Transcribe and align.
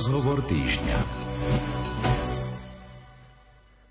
Rozhovor 0.00 0.40
týždňa. 0.48 0.96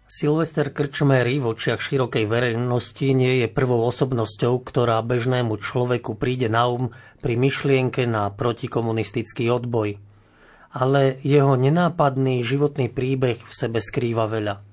Silvester 0.09 0.73
Krčmery 0.73 1.37
v 1.37 1.53
očiach 1.53 1.77
širokej 1.77 2.25
verejnosti 2.25 3.13
nie 3.13 3.45
je 3.45 3.47
prvou 3.53 3.85
osobnosťou, 3.85 4.57
ktorá 4.65 5.05
bežnému 5.05 5.61
človeku 5.61 6.17
príde 6.17 6.49
na 6.49 6.65
um 6.65 6.89
pri 7.21 7.37
myšlienke 7.37 8.09
na 8.09 8.25
protikomunistický 8.33 9.53
odboj. 9.53 10.01
Ale 10.73 11.21
jeho 11.21 11.53
nenápadný 11.53 12.41
životný 12.41 12.89
príbeh 12.89 13.45
v 13.45 13.53
sebe 13.53 13.77
skrýva 13.77 14.25
veľa. 14.25 14.65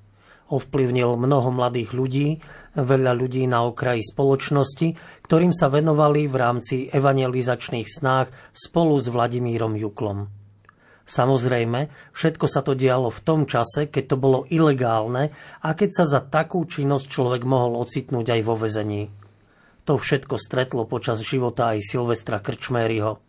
Ovplyvnil 0.48 1.21
mnoho 1.21 1.53
mladých 1.53 1.93
ľudí, 1.93 2.41
veľa 2.80 3.12
ľudí 3.12 3.45
na 3.45 3.61
okraji 3.68 4.00
spoločnosti, 4.00 5.21
ktorým 5.29 5.53
sa 5.53 5.68
venovali 5.68 6.32
v 6.32 6.37
rámci 6.41 6.89
evangelizačných 6.89 7.93
snách 7.93 8.32
spolu 8.57 8.96
s 8.96 9.12
Vladimírom 9.12 9.76
Juklom. 9.76 10.46
Samozrejme, 11.06 11.86
všetko 12.10 12.46
sa 12.50 12.66
to 12.66 12.74
dialo 12.74 13.14
v 13.14 13.22
tom 13.22 13.46
čase, 13.46 13.86
keď 13.86 14.04
to 14.10 14.16
bolo 14.18 14.42
ilegálne 14.50 15.30
a 15.62 15.68
keď 15.79 16.02
sa 16.02 16.04
za 16.04 16.20
takú 16.26 16.66
činnosť 16.66 17.06
človek 17.06 17.46
mohol 17.46 17.79
ocitnúť 17.79 18.26
aj 18.34 18.40
vo 18.42 18.58
vezení. 18.58 19.14
To 19.86 19.94
všetko 19.94 20.34
stretlo 20.34 20.82
počas 20.90 21.22
života 21.22 21.79
aj 21.79 21.86
Silvestra 21.86 22.42
Krčméryho. 22.42 23.22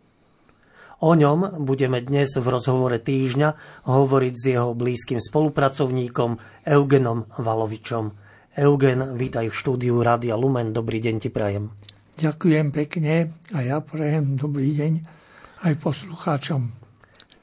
O 0.98 1.14
ňom 1.14 1.62
budeme 1.62 2.02
dnes 2.02 2.34
v 2.34 2.42
rozhovore 2.42 2.98
týždňa 2.98 3.54
hovoriť 3.86 4.34
s 4.34 4.44
jeho 4.50 4.74
blízkym 4.74 5.22
spolupracovníkom 5.22 6.42
Eugenom 6.66 7.30
Valovičom. 7.38 8.10
Eugen, 8.58 9.14
vítaj 9.14 9.46
v 9.46 9.54
štúdiu 9.54 10.02
Rádia 10.02 10.34
Lumen. 10.34 10.74
Dobrý 10.74 10.98
deň 10.98 11.16
ti 11.22 11.30
prajem. 11.30 11.70
Ďakujem 12.18 12.74
pekne 12.74 13.30
a 13.54 13.58
ja 13.62 13.78
prajem 13.78 14.34
dobrý 14.34 14.74
deň 14.74 14.92
aj 15.62 15.78
poslucháčom. 15.78 16.77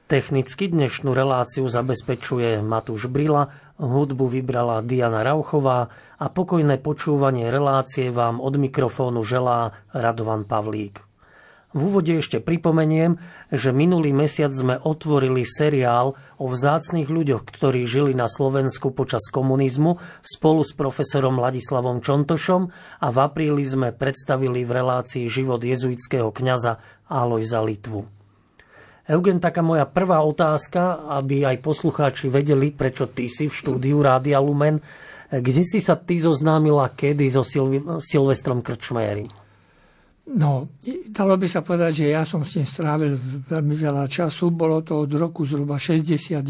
Technicky 0.06 0.70
dnešnú 0.70 1.18
reláciu 1.18 1.66
zabezpečuje 1.66 2.62
Matúš 2.62 3.10
Brila, 3.10 3.50
hudbu 3.82 4.30
vybrala 4.30 4.86
Diana 4.86 5.26
Rauchová 5.26 5.90
a 6.22 6.30
pokojné 6.30 6.78
počúvanie 6.78 7.50
relácie 7.50 8.14
vám 8.14 8.38
od 8.38 8.54
mikrofónu 8.62 9.26
želá 9.26 9.74
Radovan 9.98 10.46
Pavlík. 10.46 11.02
V 11.74 11.90
úvode 11.90 12.14
ešte 12.22 12.38
pripomeniem, 12.38 13.18
že 13.50 13.74
minulý 13.74 14.14
mesiac 14.14 14.54
sme 14.54 14.78
otvorili 14.78 15.42
seriál 15.42 16.14
o 16.38 16.46
vzácných 16.54 17.10
ľuďoch, 17.10 17.42
ktorí 17.42 17.90
žili 17.90 18.14
na 18.14 18.30
Slovensku 18.30 18.94
počas 18.94 19.26
komunizmu 19.34 19.98
spolu 20.22 20.62
s 20.62 20.78
profesorom 20.78 21.42
Ladislavom 21.42 22.06
Čontošom 22.06 22.70
a 23.02 23.08
v 23.10 23.18
apríli 23.26 23.66
sme 23.66 23.90
predstavili 23.90 24.70
v 24.70 24.70
relácii 24.70 25.26
život 25.26 25.66
jezuitského 25.66 26.30
kňaza 26.30 26.78
Alojza 27.10 27.66
Litvu. 27.66 28.15
Eugen, 29.06 29.38
taká 29.38 29.62
moja 29.62 29.86
prvá 29.86 30.26
otázka, 30.26 31.06
aby 31.14 31.46
aj 31.46 31.62
poslucháči 31.62 32.26
vedeli, 32.26 32.74
prečo 32.74 33.06
ty 33.06 33.30
si 33.30 33.46
v 33.46 33.54
štúdiu 33.54 34.02
Rádia 34.02 34.42
Lumen. 34.42 34.82
Kde 35.30 35.62
si 35.62 35.78
sa 35.78 35.94
ty 35.94 36.18
zoznámila 36.18 36.90
kedy 36.90 37.30
so 37.30 37.46
Silvi- 37.46 37.86
Silvestrom 38.02 38.66
Krčmejerim? 38.66 39.30
No, 40.26 40.74
dalo 41.14 41.38
by 41.38 41.46
sa 41.46 41.62
povedať, 41.62 42.02
že 42.02 42.18
ja 42.18 42.26
som 42.26 42.42
s 42.42 42.58
ním 42.58 42.66
strávil 42.66 43.14
veľmi 43.46 43.78
veľa 43.78 44.10
času. 44.10 44.50
Bolo 44.50 44.82
to 44.82 45.06
od 45.06 45.12
roku 45.14 45.46
zhruba 45.46 45.78
69, 45.78 46.42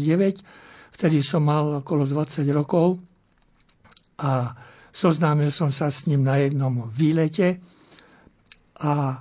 vtedy 0.96 1.20
som 1.20 1.44
mal 1.44 1.84
okolo 1.84 2.08
20 2.08 2.40
rokov 2.56 2.96
a 4.16 4.56
zoznámil 4.96 5.52
som 5.52 5.68
sa 5.68 5.92
s 5.92 6.08
ním 6.08 6.24
na 6.24 6.40
jednom 6.40 6.88
výlete 6.88 7.60
a 8.80 9.20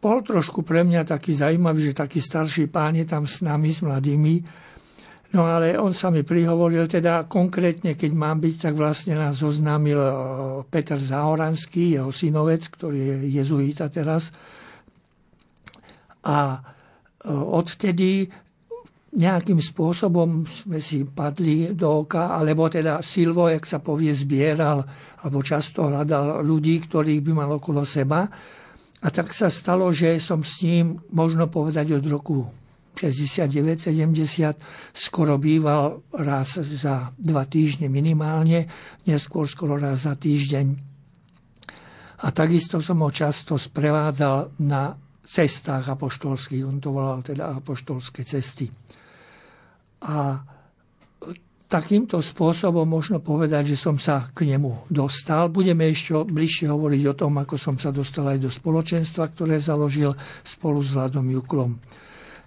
bol 0.00 0.24
trošku 0.24 0.64
pre 0.64 0.80
mňa 0.80 1.04
taký 1.04 1.36
zaujímavý, 1.36 1.92
že 1.92 2.00
taký 2.00 2.24
starší 2.24 2.72
pán 2.72 2.96
je 2.96 3.04
tam 3.04 3.28
s 3.28 3.44
nami, 3.44 3.68
s 3.68 3.84
mladými. 3.84 4.34
No 5.30 5.46
ale 5.46 5.78
on 5.78 5.94
sa 5.94 6.10
mi 6.10 6.26
prihovoril, 6.26 6.90
teda 6.90 7.30
konkrétne, 7.30 7.94
keď 7.94 8.10
mám 8.16 8.42
byť, 8.42 8.54
tak 8.66 8.74
vlastne 8.74 9.14
nás 9.14 9.38
zoznámil 9.38 10.00
e, 10.00 10.14
Peter 10.66 10.98
Zahoranský, 10.98 11.94
jeho 11.94 12.10
synovec, 12.10 12.66
ktorý 12.66 12.98
je 12.98 13.16
jezuita 13.38 13.86
teraz. 13.92 14.34
A 16.26 16.58
e, 16.58 16.58
odvtedy 17.30 18.26
nejakým 19.10 19.58
spôsobom 19.58 20.46
sme 20.46 20.78
si 20.82 21.02
padli 21.06 21.78
do 21.78 22.06
oka, 22.06 22.34
alebo 22.34 22.66
teda 22.66 22.98
Silvo, 22.98 23.46
jak 23.50 23.66
sa 23.66 23.78
povie, 23.78 24.10
zbieral, 24.10 24.82
alebo 25.22 25.46
často 25.46 25.86
hľadal 25.90 26.42
ľudí, 26.42 26.90
ktorých 26.90 27.22
by 27.22 27.32
mal 27.34 27.50
okolo 27.54 27.82
seba. 27.86 28.26
A 29.00 29.08
tak 29.08 29.32
sa 29.32 29.48
stalo, 29.48 29.88
že 29.96 30.20
som 30.20 30.44
s 30.44 30.60
ním, 30.60 31.00
možno 31.08 31.48
povedať 31.48 31.96
od 31.96 32.04
roku 32.04 32.52
69-70, 33.00 34.60
skoro 34.92 35.40
býval 35.40 36.04
raz 36.12 36.60
za 36.60 37.08
dva 37.16 37.48
týždne 37.48 37.88
minimálne, 37.88 38.68
neskôr 39.08 39.48
skoro 39.48 39.80
raz 39.80 40.04
za 40.04 40.12
týždeň. 40.20 40.66
A 42.20 42.28
takisto 42.28 42.84
som 42.84 43.00
ho 43.00 43.08
často 43.08 43.56
sprevádzal 43.56 44.60
na 44.60 44.92
cestách 45.24 45.88
apoštolských, 45.88 46.68
on 46.68 46.76
to 46.76 46.92
volal 46.92 47.24
teda 47.24 47.56
apoštolské 47.56 48.28
cesty. 48.28 48.68
A 50.04 50.44
takýmto 51.70 52.18
spôsobom 52.18 52.82
možno 52.82 53.22
povedať, 53.22 53.72
že 53.72 53.76
som 53.78 53.94
sa 53.94 54.26
k 54.34 54.42
nemu 54.42 54.90
dostal. 54.90 55.46
Budeme 55.46 55.86
ešte 55.86 56.26
bližšie 56.26 56.66
hovoriť 56.66 57.02
o 57.06 57.14
tom, 57.14 57.38
ako 57.38 57.54
som 57.54 57.78
sa 57.78 57.94
dostal 57.94 58.26
aj 58.26 58.42
do 58.42 58.50
spoločenstva, 58.50 59.30
ktoré 59.30 59.62
založil 59.62 60.10
spolu 60.42 60.82
s 60.82 60.98
Vladom 60.98 61.30
Juklom. 61.30 61.78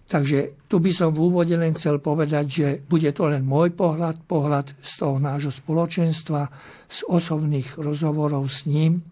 Takže 0.03 0.67
tu 0.67 0.83
by 0.83 0.91
som 0.91 1.15
v 1.15 1.23
úvode 1.31 1.55
len 1.55 1.71
chcel 1.71 2.03
povedať, 2.03 2.45
že 2.45 2.67
bude 2.83 3.07
to 3.15 3.31
len 3.31 3.47
môj 3.47 3.71
pohľad, 3.71 4.27
pohľad 4.27 4.75
z 4.83 4.91
toho 4.99 5.15
nášho 5.17 5.55
spoločenstva, 5.55 6.51
z 6.91 6.99
osobných 7.07 7.79
rozhovorov 7.79 8.51
s 8.51 8.67
ním. 8.67 9.07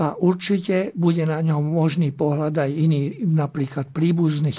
A 0.00 0.16
určite 0.16 0.96
bude 0.96 1.28
na 1.28 1.44
ňom 1.44 1.60
možný 1.60 2.10
pohľad 2.16 2.56
aj 2.56 2.70
iný, 2.72 3.20
napríklad 3.20 3.92
príbuzných, 3.92 4.56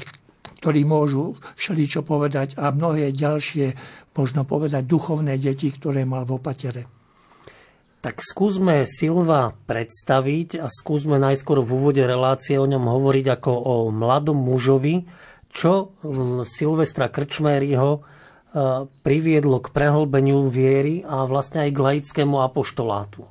ktorí 0.61 0.85
môžu 0.85 1.33
všeličo 1.57 2.05
povedať 2.05 2.53
a 2.61 2.69
mnohé 2.69 3.09
ďalšie 3.09 3.73
možno 4.15 4.43
povedať, 4.43 4.83
duchovné 4.83 5.39
deti, 5.39 5.71
ktoré 5.71 6.03
mal 6.03 6.27
v 6.27 6.35
opatere. 6.35 6.83
Tak 8.01 8.25
skúsme 8.25 8.81
Silva 8.89 9.53
predstaviť 9.69 10.57
a 10.57 10.67
skúsme 10.73 11.21
najskôr 11.21 11.61
v 11.61 11.69
úvode 11.69 12.01
relácie 12.01 12.57
o 12.57 12.65
ňom 12.65 12.89
hovoriť 12.89 13.25
ako 13.37 13.51
o 13.53 13.75
mladom 13.93 14.41
mužovi, 14.41 15.05
čo 15.53 15.93
mm, 16.01 16.41
Silvestra 16.41 17.13
Krčméryho 17.13 17.89
e, 17.93 17.99
priviedlo 19.05 19.61
k 19.61 19.69
prehlbeniu 19.69 20.49
viery 20.49 21.05
a 21.05 21.29
vlastne 21.29 21.67
aj 21.67 21.71
k 21.77 21.83
laickému 21.83 22.41
apoštolátu. 22.41 23.29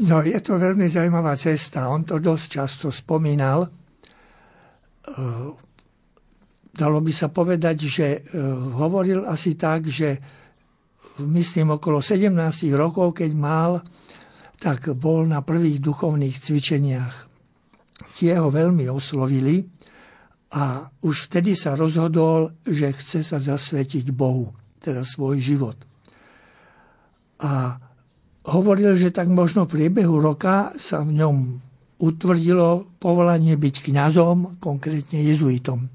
No, 0.00 0.22
je 0.22 0.38
to 0.38 0.56
veľmi 0.56 0.86
zaujímavá 0.86 1.34
cesta. 1.34 1.90
On 1.90 2.06
to 2.06 2.22
dosť 2.22 2.46
často 2.62 2.86
spomínal. 2.94 3.66
Dalo 6.70 7.02
by 7.02 7.12
sa 7.12 7.28
povedať, 7.28 7.76
že 7.90 8.06
e, 8.06 8.20
hovoril 8.78 9.26
asi 9.26 9.58
tak, 9.58 9.90
že 9.90 10.22
myslím 11.18 11.76
okolo 11.76 11.98
17 11.98 12.30
rokov, 12.78 13.18
keď 13.18 13.30
mal, 13.34 13.82
tak 14.60 14.92
bol 14.94 15.26
na 15.26 15.42
prvých 15.42 15.82
duchovných 15.82 16.36
cvičeniach. 16.38 17.14
Tie 18.16 18.32
ho 18.36 18.48
veľmi 18.52 18.86
oslovili 18.86 19.64
a 20.50 20.88
už 21.02 21.30
vtedy 21.30 21.56
sa 21.56 21.74
rozhodol, 21.74 22.54
že 22.66 22.92
chce 22.94 23.24
sa 23.24 23.38
zasvetiť 23.40 24.10
Bohu, 24.10 24.52
teda 24.82 25.02
svoj 25.02 25.40
život. 25.40 25.78
A 27.40 27.80
hovoril, 28.46 28.98
že 28.98 29.14
tak 29.14 29.32
možno 29.32 29.64
v 29.64 29.80
priebehu 29.80 30.20
roka 30.20 30.76
sa 30.76 31.00
v 31.00 31.16
ňom 31.16 31.36
utvrdilo 32.00 32.88
povolanie 32.96 33.56
byť 33.56 33.74
kňazom, 33.92 34.60
konkrétne 34.60 35.20
jezuitom. 35.24 35.88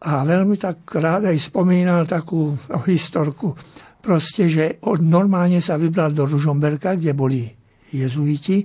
A 0.00 0.24
veľmi 0.24 0.56
tak 0.56 0.88
rád 0.96 1.28
aj 1.28 1.36
spomínal 1.36 2.08
takú 2.08 2.56
historku. 2.88 3.52
Proste, 4.00 4.48
že 4.48 4.80
normálne 5.04 5.60
sa 5.60 5.76
vybral 5.76 6.16
do 6.16 6.24
Ružomberka, 6.24 6.96
kde 6.96 7.12
boli 7.12 7.44
jezuiti. 7.92 8.64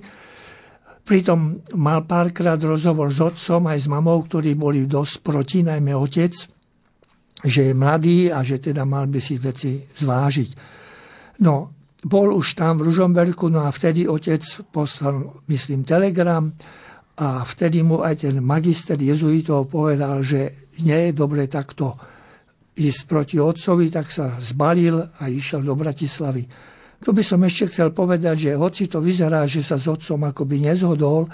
Pritom 1.06 1.60
mal 1.76 2.08
párkrát 2.08 2.56
rozhovor 2.56 3.12
s 3.12 3.20
otcom 3.20 3.68
aj 3.68 3.78
s 3.84 3.86
mamou, 3.86 4.24
ktorí 4.24 4.56
boli 4.56 4.88
dosť 4.88 5.14
proti, 5.20 5.60
najmä 5.60 5.92
otec, 5.92 6.32
že 7.44 7.60
je 7.68 7.72
mladý 7.76 8.32
a 8.32 8.40
že 8.40 8.58
teda 8.58 8.88
mal 8.88 9.04
by 9.06 9.20
si 9.20 9.36
veci 9.36 9.84
zvážiť. 9.84 10.50
No, 11.44 11.76
bol 12.00 12.32
už 12.32 12.56
tam 12.56 12.80
v 12.80 12.88
Ružomberku, 12.90 13.52
no 13.52 13.68
a 13.68 13.70
vtedy 13.70 14.08
otec 14.08 14.40
poslal, 14.72 15.44
myslím, 15.52 15.84
telegram 15.84 16.48
a 17.20 17.44
vtedy 17.44 17.84
mu 17.84 18.00
aj 18.00 18.24
ten 18.26 18.40
magister 18.40 18.96
jezuitov 18.96 19.68
povedal, 19.68 20.24
že 20.24 20.65
nie 20.82 21.10
je 21.10 21.12
dobre 21.16 21.46
takto 21.46 21.96
ísť 22.76 23.00
proti 23.08 23.36
otcovi, 23.40 23.88
tak 23.88 24.12
sa 24.12 24.36
zbalil 24.36 25.00
a 25.00 25.22
išiel 25.32 25.64
do 25.64 25.72
Bratislavy. 25.72 26.44
Tu 27.00 27.08
by 27.12 27.22
som 27.24 27.40
ešte 27.44 27.72
chcel 27.72 27.92
povedať, 27.92 28.48
že 28.48 28.60
hoci 28.60 28.88
to 28.88 29.00
vyzerá, 29.00 29.44
že 29.48 29.64
sa 29.64 29.80
s 29.80 29.88
otcom 29.88 30.28
akoby 30.28 30.64
nezhodol, 30.64 31.28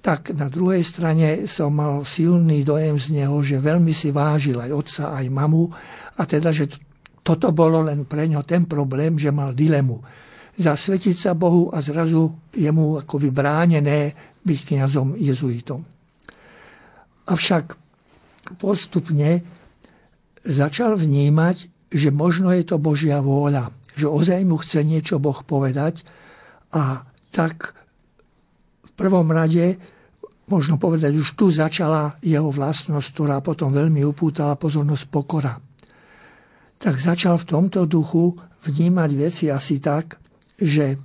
tak 0.00 0.32
na 0.32 0.48
druhej 0.48 0.80
strane 0.80 1.44
som 1.44 1.76
mal 1.76 2.02
silný 2.08 2.64
dojem 2.64 2.96
z 2.96 3.22
neho, 3.22 3.36
že 3.44 3.60
veľmi 3.60 3.92
si 3.92 4.10
vážil 4.10 4.56
aj 4.56 4.70
otca, 4.72 5.04
aj 5.12 5.26
mamu 5.28 5.68
a 6.16 6.22
teda, 6.24 6.50
že 6.50 6.72
toto 7.20 7.52
bolo 7.52 7.84
len 7.84 8.08
pre 8.08 8.24
ňo 8.24 8.42
ten 8.48 8.64
problém, 8.64 9.20
že 9.20 9.28
mal 9.28 9.52
dilemu. 9.52 10.00
Zasvetiť 10.56 11.16
sa 11.16 11.32
Bohu 11.36 11.68
a 11.68 11.78
zrazu 11.84 12.50
je 12.56 12.68
mu 12.72 12.96
akoby 12.96 13.28
bránené 13.28 14.16
byť 14.40 14.58
kniazom 14.72 15.20
jezuitom. 15.20 15.84
Avšak 17.28 17.76
postupne 18.58 19.44
začal 20.42 20.96
vnímať, 20.96 21.70
že 21.90 22.08
možno 22.10 22.54
je 22.54 22.64
to 22.64 22.80
Božia 22.80 23.20
vôľa, 23.20 23.74
že 23.94 24.06
ozaj 24.08 24.40
mu 24.46 24.56
chce 24.58 24.86
niečo 24.86 25.20
Boh 25.20 25.36
povedať 25.44 26.06
a 26.70 27.04
tak 27.30 27.80
prvom 29.00 29.32
rade 29.32 29.80
možno 30.52 30.76
povedať, 30.76 31.16
už 31.16 31.32
tu 31.32 31.48
začala 31.48 32.20
jeho 32.20 32.52
vlastnosť, 32.52 33.08
ktorá 33.16 33.40
potom 33.40 33.72
veľmi 33.72 34.04
upútala 34.04 34.60
pozornosť 34.60 35.04
pokora. 35.08 35.56
Tak 36.76 37.00
začal 37.00 37.40
v 37.40 37.48
tomto 37.48 37.88
duchu 37.88 38.36
vnímať 38.60 39.10
veci 39.16 39.44
asi 39.48 39.80
tak, 39.80 40.20
že 40.60 41.00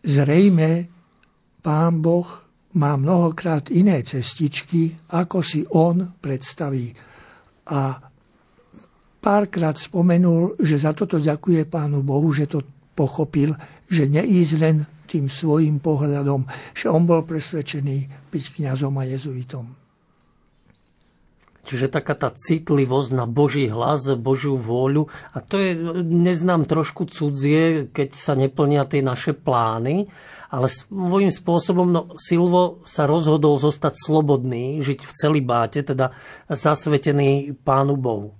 zrejme 0.00 0.88
pán 1.60 2.00
Boh 2.00 2.24
má 2.74 2.98
mnohokrát 2.98 3.70
iné 3.70 4.02
cestičky, 4.02 4.94
ako 5.14 5.38
si 5.40 5.62
on 5.70 6.18
predstaví. 6.18 6.90
A 7.70 7.98
párkrát 9.22 9.78
spomenul, 9.78 10.58
že 10.58 10.76
za 10.82 10.92
toto 10.92 11.22
ďakuje 11.22 11.64
pánu 11.70 12.02
Bohu, 12.02 12.28
že 12.34 12.50
to 12.50 12.66
pochopil, 12.94 13.54
že 13.86 14.10
neísť 14.10 14.54
len 14.58 14.76
tým 15.06 15.30
svojim 15.30 15.78
pohľadom, 15.78 16.44
že 16.74 16.90
on 16.90 17.06
bol 17.06 17.22
presvedčený 17.22 18.28
byť 18.34 18.44
kňazom 18.58 18.94
a 18.98 19.04
jezuitom. 19.06 19.66
Čiže 21.64 21.88
taká 21.88 22.12
tá 22.12 22.28
citlivosť 22.28 23.10
na 23.16 23.24
Boží 23.24 23.72
hlas, 23.72 24.04
Božiu 24.20 24.60
vôľu. 24.60 25.08
A 25.32 25.40
to 25.40 25.56
je, 25.56 25.72
neznám 26.04 26.68
trošku 26.68 27.08
cudzie, 27.08 27.88
keď 27.88 28.08
sa 28.12 28.36
neplnia 28.36 28.84
tie 28.84 29.00
naše 29.00 29.32
plány, 29.32 30.04
ale 30.54 30.70
svojím 30.70 31.34
spôsobom 31.34 31.90
no, 31.90 32.14
Silvo 32.14 32.78
sa 32.86 33.10
rozhodol 33.10 33.58
zostať 33.58 33.98
slobodný, 33.98 34.78
žiť 34.86 35.02
v 35.02 35.12
celibáte, 35.18 35.82
teda 35.82 36.14
zasvetený 36.46 37.58
Pánu 37.66 37.98
Bohu. 37.98 38.38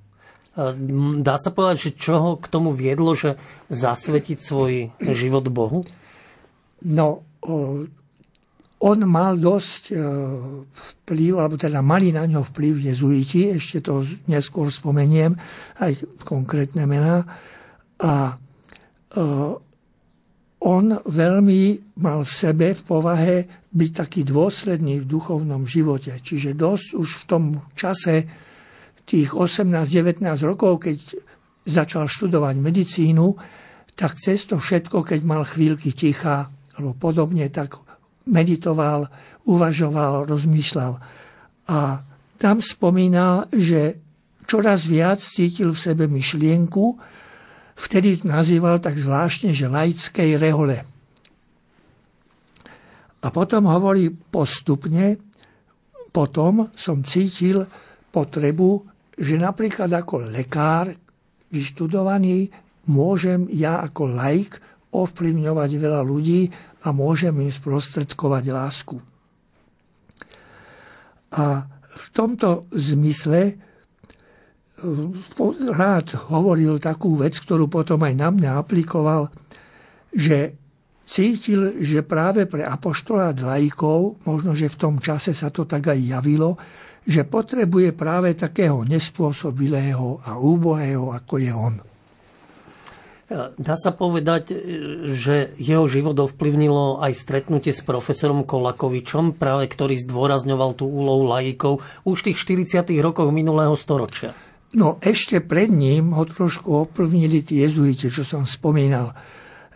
Dá 1.19 1.34
sa 1.34 1.50
povedať, 1.50 1.90
že 1.90 1.99
čo 1.99 2.14
ho 2.22 2.31
k 2.38 2.46
tomu 2.46 2.70
viedlo, 2.70 3.19
že 3.19 3.34
zasvetiť 3.75 4.38
svoj 4.38 4.94
život 5.02 5.50
Bohu? 5.50 5.82
No, 6.87 7.26
on 8.84 8.99
mal 9.08 9.34
dosť 9.34 9.82
e, 9.90 9.94
vplyv, 10.70 11.32
alebo 11.40 11.56
teda 11.58 11.81
mali 11.82 12.14
na 12.14 12.28
ňo 12.28 12.46
vplyv 12.46 12.93
jezuiti, 12.93 13.56
ešte 13.56 13.90
to 13.90 14.06
neskôr 14.28 14.69
spomeniem, 14.69 15.34
aj 15.82 16.05
konkrétne 16.22 16.84
mená. 16.87 17.25
A 17.99 18.37
e, 19.10 19.25
on 20.64 20.96
veľmi 20.96 21.94
mal 22.00 22.25
v 22.25 22.32
sebe, 22.32 22.72
v 22.72 22.82
povahe, 22.82 23.37
byť 23.69 23.90
taký 23.93 24.20
dôsledný 24.25 25.05
v 25.05 25.08
duchovnom 25.08 25.69
živote. 25.69 26.16
Čiže 26.16 26.56
dosť 26.56 26.87
už 26.96 27.08
v 27.20 27.25
tom 27.28 27.44
čase 27.76 28.25
tých 29.05 29.37
18-19 29.37 30.25
rokov, 30.49 30.88
keď 30.88 30.96
začal 31.69 32.08
študovať 32.08 32.56
medicínu, 32.56 33.26
tak 33.93 34.16
cez 34.16 34.49
to 34.49 34.56
všetko, 34.56 35.05
keď 35.05 35.20
mal 35.22 35.44
chvíľky 35.44 35.93
ticha, 35.93 36.49
alebo 36.75 36.96
podobne, 36.96 37.46
tak 37.52 37.76
meditoval, 38.25 39.12
uvažoval, 39.44 40.25
rozmýšľal. 40.25 40.93
A 41.69 41.78
tam 42.40 42.56
spomínal, 42.64 43.52
že 43.52 44.00
čoraz 44.49 44.88
viac 44.88 45.20
cítil 45.20 45.76
v 45.76 45.82
sebe 45.82 46.05
myšlienku, 46.08 46.84
vtedy 47.74 48.22
nazýval 48.26 48.78
tak 48.78 48.98
zvláštne, 48.98 49.54
že 49.54 49.70
laickej 49.70 50.38
rehole. 50.38 50.82
A 53.24 53.26
potom 53.32 53.66
hovorí 53.70 54.12
postupne, 54.12 55.16
potom 56.12 56.70
som 56.76 57.00
cítil 57.02 57.64
potrebu, 58.12 58.84
že 59.16 59.40
napríklad 59.40 59.90
ako 59.90 60.30
lekár 60.30 60.92
vyštudovaný 61.50 62.50
môžem 62.90 63.48
ja 63.50 63.80
ako 63.80 64.12
laik 64.12 64.60
ovplyvňovať 64.94 65.70
veľa 65.74 66.02
ľudí 66.04 66.52
a 66.84 66.92
môžem 66.92 67.34
im 67.42 67.50
sprostredkovať 67.50 68.44
lásku. 68.52 68.96
A 71.34 71.66
v 71.94 72.06
tomto 72.14 72.70
zmysle 72.70 73.58
rád 75.70 76.06
hovoril 76.30 76.82
takú 76.82 77.14
vec, 77.16 77.38
ktorú 77.38 77.70
potom 77.70 78.02
aj 78.02 78.14
na 78.14 78.28
mňa 78.34 78.50
aplikoval, 78.58 79.30
že 80.10 80.58
cítil, 81.04 81.78
že 81.84 82.02
práve 82.02 82.48
pre 82.48 82.64
apoštolát 82.64 83.36
laikov, 83.38 84.18
možno, 84.24 84.56
že 84.56 84.72
v 84.72 84.80
tom 84.80 84.94
čase 84.98 85.36
sa 85.36 85.52
to 85.52 85.68
tak 85.68 85.88
aj 85.92 86.00
javilo, 86.00 86.56
že 87.04 87.28
potrebuje 87.28 87.92
práve 87.92 88.32
takého 88.32 88.80
nespôsobilého 88.88 90.24
a 90.24 90.40
úbohého, 90.40 91.12
ako 91.12 91.34
je 91.36 91.52
on. 91.52 91.74
Dá 93.56 93.74
sa 93.80 93.92
povedať, 93.92 94.52
že 95.16 95.56
jeho 95.56 95.88
život 95.88 96.12
ovplyvnilo 96.12 97.00
aj 97.00 97.12
stretnutie 97.16 97.72
s 97.72 97.80
profesorom 97.80 98.44
Kolakovičom, 98.44 99.40
práve 99.40 99.64
ktorý 99.68 99.96
zdôrazňoval 99.96 100.76
tú 100.76 100.84
úlohu 100.88 101.24
laikov 101.24 101.80
už 102.04 102.20
v 102.20 102.26
tých 102.32 102.38
40. 102.76 102.84
rokoch 103.00 103.32
minulého 103.32 103.72
storočia. 103.80 104.36
No 104.74 104.98
ešte 104.98 105.38
pred 105.38 105.70
ním 105.70 106.14
ho 106.14 106.26
trošku 106.26 106.66
ovplyvnili 106.86 107.46
tie 107.46 107.70
jezuiti, 107.70 108.10
čo 108.10 108.26
som 108.26 108.42
spomínal. 108.42 109.14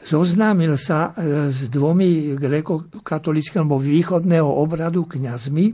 Zoznámil 0.02 0.74
sa 0.78 1.14
e, 1.14 1.50
s 1.50 1.70
dvomi 1.70 2.34
grekokatolickými 2.34 3.62
alebo 3.62 3.78
východného 3.78 4.46
obradu 4.46 5.06
kňazmi 5.06 5.66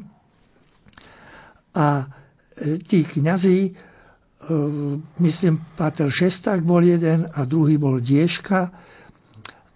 a 1.76 1.86
e, 2.04 2.06
tí 2.84 3.04
kňazi 3.04 3.58
Ehm, 4.50 5.02
myslím, 5.18 5.60
Pater 5.76 6.10
Šesták 6.12 6.60
bol 6.60 6.84
jeden 6.84 7.24
a 7.32 7.48
druhý 7.48 7.80
bol 7.80 7.96
Dieška 8.00 8.60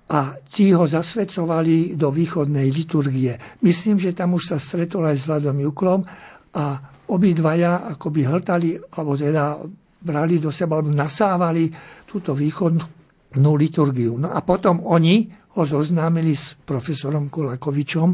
a 0.08 0.20
tí 0.48 0.72
ho 0.76 0.84
zasvedcovali 0.84 1.96
do 1.96 2.12
východnej 2.12 2.68
liturgie. 2.68 3.40
Myslím, 3.64 3.96
že 3.96 4.12
tam 4.12 4.36
už 4.36 4.56
sa 4.56 4.58
stretol 4.60 5.08
aj 5.08 5.16
s 5.16 5.24
Vladom 5.28 5.56
Juklom 5.56 6.04
a 6.52 6.80
obidvaja 7.08 7.88
akoby 7.96 8.20
hltali, 8.28 8.76
alebo 8.76 9.16
teda 9.16 9.58
brali 9.98 10.38
do 10.38 10.52
seba, 10.52 10.78
alebo 10.78 10.92
nasávali 10.92 11.72
túto 12.04 12.36
východnú 12.36 13.50
liturgiu. 13.56 14.20
No 14.20 14.32
a 14.32 14.40
potom 14.44 14.84
oni 14.84 15.28
ho 15.58 15.62
zoznámili 15.66 16.36
s 16.36 16.54
profesorom 16.54 17.26
Kolakovičom 17.26 18.08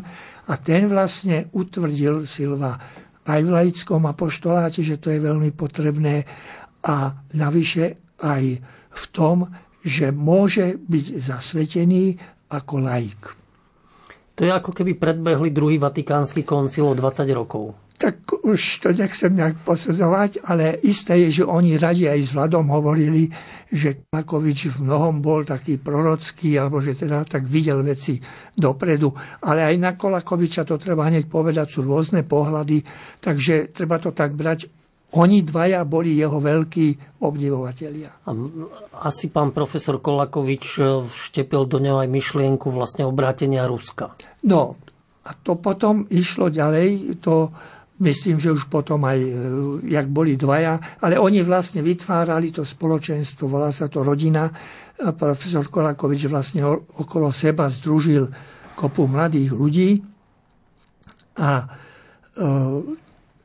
a 0.48 0.52
ten 0.56 0.88
vlastne 0.88 1.52
utvrdil 1.52 2.24
Silva 2.24 2.78
aj 3.24 3.40
v 3.40 3.50
laickom 3.50 4.04
apoštoláte, 4.08 4.84
že 4.84 5.00
to 5.00 5.12
je 5.12 5.20
veľmi 5.20 5.52
potrebné 5.52 6.24
a 6.84 7.12
navyše 7.36 8.16
aj 8.20 8.42
v 8.94 9.04
tom, 9.12 9.48
že 9.84 10.12
môže 10.12 10.76
byť 10.80 11.06
zasvetený 11.20 12.16
ako 12.52 12.74
laik. 12.80 13.22
To 14.34 14.40
je 14.44 14.50
ako 14.50 14.72
keby 14.72 14.96
predbehli 14.96 15.52
druhý 15.52 15.76
vatikánsky 15.76 16.42
koncil 16.42 16.90
o 16.90 16.94
20 16.96 17.28
rokov 17.32 17.83
tak 17.94 18.26
už 18.42 18.82
to 18.82 18.88
nechcem 18.90 19.30
nejak 19.30 19.62
posudzovať, 19.62 20.42
ale 20.44 20.82
isté 20.82 21.14
je, 21.26 21.40
že 21.40 21.44
oni 21.46 21.78
radi 21.78 22.10
aj 22.10 22.20
s 22.26 22.30
Vladom 22.34 22.66
hovorili, 22.74 23.30
že 23.70 24.10
Klakovič 24.10 24.74
v 24.74 24.86
mnohom 24.90 25.22
bol 25.22 25.46
taký 25.46 25.78
prorocký, 25.78 26.58
alebo 26.58 26.82
že 26.82 26.98
teda 26.98 27.22
tak 27.22 27.46
videl 27.46 27.86
veci 27.86 28.18
dopredu. 28.54 29.14
Ale 29.46 29.66
aj 29.70 29.74
na 29.78 29.92
Kolakoviča 29.94 30.66
to 30.66 30.74
treba 30.78 31.06
hneď 31.06 31.30
povedať, 31.30 31.70
sú 31.70 31.86
rôzne 31.86 32.26
pohľady, 32.26 32.82
takže 33.22 33.70
treba 33.70 34.02
to 34.02 34.10
tak 34.10 34.34
brať. 34.34 34.66
Oni 35.14 35.46
dvaja 35.46 35.86
boli 35.86 36.18
jeho 36.18 36.42
veľkí 36.42 37.22
obdivovatelia. 37.22 38.10
Asi 38.98 39.30
pán 39.30 39.54
profesor 39.54 40.02
Kolakovič 40.02 40.64
e, 40.82 41.06
vštepil 41.06 41.70
do 41.70 41.78
neho 41.78 42.02
aj 42.02 42.10
myšlienku 42.10 42.66
vlastne 42.74 43.06
obrátenia 43.06 43.62
Ruska. 43.70 44.10
No, 44.42 44.74
a 45.22 45.30
to 45.38 45.54
potom 45.54 46.10
išlo 46.10 46.50
ďalej, 46.50 47.22
to 47.22 47.54
Myslím, 48.04 48.36
že 48.36 48.52
už 48.52 48.68
potom 48.68 49.00
aj, 49.08 49.16
e, 49.16 49.32
jak 49.88 50.04
boli 50.12 50.36
dvaja, 50.36 51.00
ale 51.00 51.16
oni 51.16 51.40
vlastne 51.40 51.80
vytvárali 51.80 52.52
to 52.52 52.60
spoločenstvo, 52.60 53.48
volá 53.48 53.72
sa 53.72 53.88
to 53.88 54.04
rodina. 54.04 54.52
A 55.00 55.10
profesor 55.16 55.64
Kolakovič 55.72 56.28
vlastne 56.28 56.68
okolo 57.00 57.32
seba 57.32 57.64
združil 57.66 58.28
kopu 58.76 59.08
mladých 59.08 59.50
ľudí 59.56 59.90
a 61.40 61.50
e, 61.58 61.66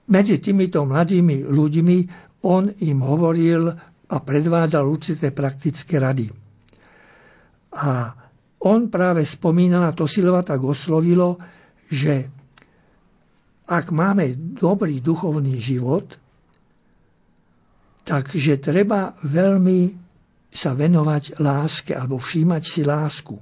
medzi 0.10 0.36
týmito 0.44 0.84
mladými 0.84 1.48
ľuďmi 1.48 1.98
on 2.44 2.68
im 2.84 3.00
hovoril 3.00 3.63
a 4.10 4.16
predvádzal 4.20 4.84
určité 4.84 5.32
praktické 5.32 6.01
rady. 6.01 6.28
A 7.78 8.12
on 8.66 8.89
práve 8.89 9.24
spomínal, 9.24 9.88
a 9.88 9.96
to 9.96 10.10
Silva 10.10 10.42
tak 10.42 10.60
oslovilo, 10.66 11.38
že 11.88 12.38
ak 13.70 13.94
máme 13.94 14.58
dobrý 14.58 14.98
duchovný 14.98 15.62
život, 15.62 16.18
takže 18.02 18.58
treba 18.58 19.14
veľmi 19.22 19.80
sa 20.50 20.74
venovať 20.74 21.38
láske 21.38 21.94
alebo 21.94 22.18
všímať 22.18 22.64
si 22.66 22.82
lásku. 22.82 23.38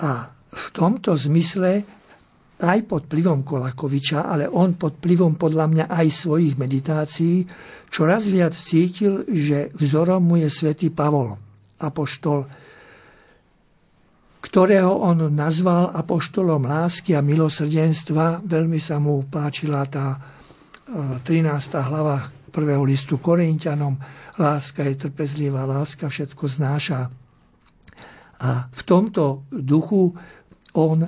A 0.00 0.32
v 0.48 0.66
tomto 0.72 1.12
zmysle 1.12 1.84
aj 2.58 2.78
pod 2.88 3.06
plivom 3.06 3.44
Kolakoviča, 3.44 4.26
ale 4.26 4.48
on 4.48 4.74
pod 4.74 4.98
plivom 4.98 5.36
podľa 5.36 5.66
mňa 5.68 5.84
aj 5.92 6.06
svojich 6.08 6.58
meditácií, 6.58 7.44
čoraz 7.92 8.26
viac 8.26 8.56
cítil, 8.56 9.28
že 9.28 9.70
vzorom 9.76 10.24
mu 10.24 10.40
je 10.40 10.48
svätý 10.50 10.88
Pavol, 10.88 11.38
apoštol 11.78 12.48
ktorého 14.48 14.88
on 14.88 15.28
nazval 15.28 15.92
apoštolom 15.92 16.64
lásky 16.64 17.12
a 17.12 17.20
milosrdenstva. 17.20 18.40
Veľmi 18.40 18.80
sa 18.80 18.96
mu 18.96 19.20
páčila 19.28 19.84
tá 19.84 20.16
13. 20.88 21.20
E, 21.20 21.76
hlava 21.84 22.32
prvého 22.48 22.80
listu 22.88 23.20
Korintianom. 23.20 24.00
Láska 24.40 24.88
je 24.88 25.04
trpezlivá, 25.04 25.68
láska 25.68 26.08
všetko 26.08 26.48
znáša. 26.48 27.12
A 28.40 28.72
v 28.72 28.82
tomto 28.88 29.44
duchu 29.52 30.16
on 30.72 31.04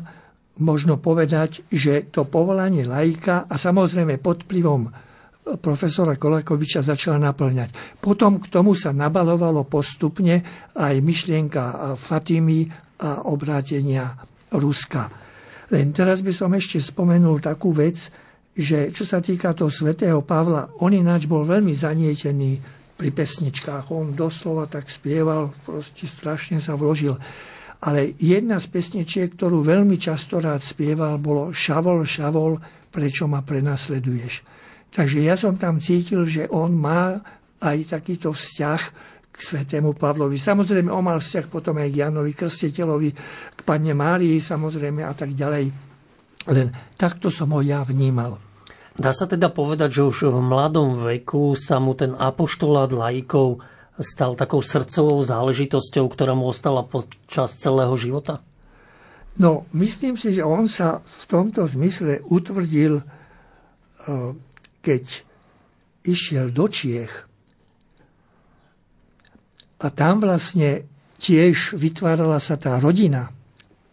možno 0.61 1.01
povedať, 1.01 1.65
že 1.73 2.13
to 2.13 2.29
povolanie 2.29 2.85
laika 2.85 3.49
a 3.49 3.57
samozrejme 3.57 4.21
pod 4.21 4.45
vplyvom 4.45 4.93
profesora 5.65 6.21
Kolakoviča 6.21 6.85
začala 6.85 7.17
naplňať. 7.17 7.97
Potom 7.97 8.37
k 8.37 8.53
tomu 8.53 8.77
sa 8.77 8.93
nabalovalo 8.93 9.65
postupne 9.65 10.45
aj 10.77 11.01
myšlienka 11.01 11.97
Fatimy 11.97 12.90
obrátenia 13.25 14.13
Ruska. 14.53 15.09
Len 15.71 15.95
teraz 15.95 16.21
by 16.21 16.33
som 16.35 16.51
ešte 16.53 16.83
spomenul 16.83 17.39
takú 17.39 17.71
vec, 17.71 18.11
že 18.51 18.91
čo 18.91 19.07
sa 19.07 19.23
týka 19.23 19.55
toho 19.55 19.71
svätého 19.71 20.21
Pavla, 20.27 20.69
on 20.83 20.91
ináč 20.91 21.31
bol 21.31 21.47
veľmi 21.47 21.71
zanietený 21.71 22.59
pri 22.99 23.09
pesničkách. 23.15 23.89
On 23.95 24.13
doslova 24.13 24.69
tak 24.69 24.91
spieval, 24.93 25.55
proste 25.65 26.05
strašne 26.05 26.61
sa 26.61 26.77
vložil. 26.77 27.17
Ale 27.81 28.13
jedna 28.21 28.61
z 28.61 28.69
pesničiek, 28.69 29.33
ktorú 29.33 29.65
veľmi 29.65 29.97
často 29.97 30.37
rád 30.37 30.61
spieval, 30.61 31.17
bolo 31.17 31.49
Šavol, 31.49 32.05
Šavol, 32.05 32.61
prečo 32.93 33.25
ma 33.25 33.41
prenasleduješ. 33.41 34.45
Takže 34.93 35.23
ja 35.23 35.39
som 35.39 35.57
tam 35.57 35.81
cítil, 35.81 36.27
že 36.27 36.51
on 36.51 36.77
má 36.77 37.23
aj 37.63 37.95
takýto 37.95 38.35
vzťah 38.35 38.83
k 39.41 39.49
svetému 39.57 39.97
Pavlovi. 39.97 40.37
Samozrejme, 40.37 40.93
on 40.93 41.09
mal 41.09 41.17
vzťah 41.17 41.49
potom 41.49 41.81
aj 41.81 41.89
k 41.89 42.05
Janovi 42.05 42.37
Krstiteľovi, 42.37 43.11
k 43.57 43.61
panne 43.65 43.97
Márii, 43.97 44.37
samozrejme 44.37 45.01
a 45.01 45.17
tak 45.17 45.33
ďalej. 45.33 45.73
Len 46.53 46.69
takto 47.01 47.33
som 47.33 47.49
ho 47.57 47.65
ja 47.65 47.81
vnímal. 47.81 48.37
Dá 49.01 49.17
sa 49.17 49.25
teda 49.25 49.49
povedať, 49.49 49.97
že 49.97 50.03
už 50.05 50.29
v 50.29 50.45
mladom 50.45 50.93
veku 51.01 51.57
sa 51.57 51.81
mu 51.81 51.97
ten 51.97 52.13
apoštolát 52.13 52.93
laikov 52.93 53.65
stal 53.97 54.37
takou 54.37 54.61
srdcovou 54.61 55.25
záležitosťou, 55.25 56.05
ktorá 56.13 56.37
mu 56.37 56.45
ostala 56.53 56.85
počas 56.85 57.57
celého 57.57 57.97
života? 57.97 58.45
No, 59.41 59.65
myslím 59.73 60.21
si, 60.21 60.37
že 60.37 60.45
on 60.45 60.69
sa 60.69 61.01
v 61.01 61.23
tomto 61.25 61.65
zmysle 61.65 62.21
utvrdil, 62.29 63.01
eh, 63.01 63.05
keď 64.85 65.05
išiel 66.05 66.53
do 66.53 66.69
Čiech 66.69 67.30
a 69.81 69.87
tam 69.89 70.21
vlastne 70.21 70.85
tiež 71.21 71.77
vytvárala 71.77 72.41
sa 72.41 72.57
tá 72.61 72.77
rodina, 72.81 73.33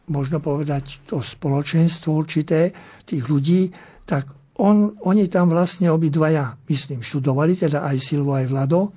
možno 0.08 0.39
povedať 0.39 1.03
to 1.08 1.20
spoločenstvo 1.20 2.15
určité 2.15 2.72
tých 3.03 3.24
ľudí, 3.27 3.72
tak 4.08 4.32
on, 4.58 4.96
oni 5.03 5.27
tam 5.27 5.51
vlastne 5.51 5.91
obidvaja, 5.91 6.58
myslím, 6.67 7.03
študovali, 7.03 7.53
teda 7.60 7.86
aj 7.88 7.98
Silvo, 8.00 8.34
aj 8.34 8.48
Vlado, 8.50 8.89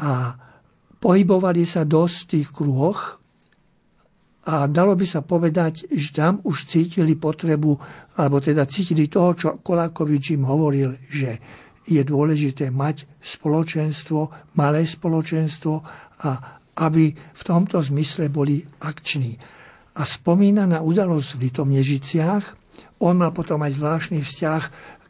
a 0.00 0.34
pohybovali 0.98 1.62
sa 1.62 1.86
dosť 1.86 2.16
v 2.24 2.30
tých 2.34 2.48
kruhoch 2.50 3.00
a 4.44 4.68
dalo 4.68 4.92
by 4.92 5.06
sa 5.08 5.24
povedať, 5.24 5.88
že 5.88 6.12
tam 6.12 6.42
už 6.44 6.68
cítili 6.68 7.16
potrebu, 7.16 7.72
alebo 8.18 8.42
teda 8.42 8.68
cítili 8.68 9.08
toho, 9.08 9.30
čo 9.32 9.48
Kolákovič 9.62 10.36
im 10.36 10.44
hovoril, 10.44 11.00
že 11.08 11.40
je 11.84 12.00
dôležité 12.00 12.72
mať 12.72 13.04
spoločenstvo, 13.20 14.52
malé 14.56 14.88
spoločenstvo 14.88 15.74
a 16.24 16.30
aby 16.74 17.14
v 17.14 17.42
tomto 17.44 17.78
zmysle 17.78 18.32
boli 18.32 18.64
akční. 18.82 19.38
A 19.94 20.02
spomína 20.02 20.66
na 20.66 20.82
udalosť 20.82 21.38
v 21.38 21.42
Litomnežiciach. 21.46 22.44
On 23.04 23.14
mal 23.14 23.30
potom 23.30 23.62
aj 23.62 23.78
zvláštny 23.78 24.18
vzťah 24.18 24.62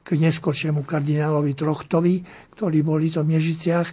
k 0.05 0.09
neskôršiemu 0.21 0.85
kardinálovi 0.85 1.57
Trochtovi, 1.57 2.21
ktorý 2.53 2.85
bol 2.85 3.01
v 3.01 3.09
Litomnežiciach. 3.09 3.89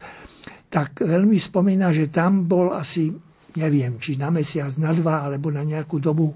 Tak 0.68 1.08
veľmi 1.08 1.40
spomína, 1.40 1.96
že 1.96 2.12
tam 2.12 2.44
bol 2.44 2.76
asi, 2.76 3.08
neviem, 3.56 3.96
či 4.04 4.20
na 4.20 4.28
mesiac, 4.28 4.76
na 4.76 4.92
dva, 4.92 5.24
alebo 5.24 5.48
na 5.48 5.64
nejakú 5.64 6.04
dobu, 6.04 6.36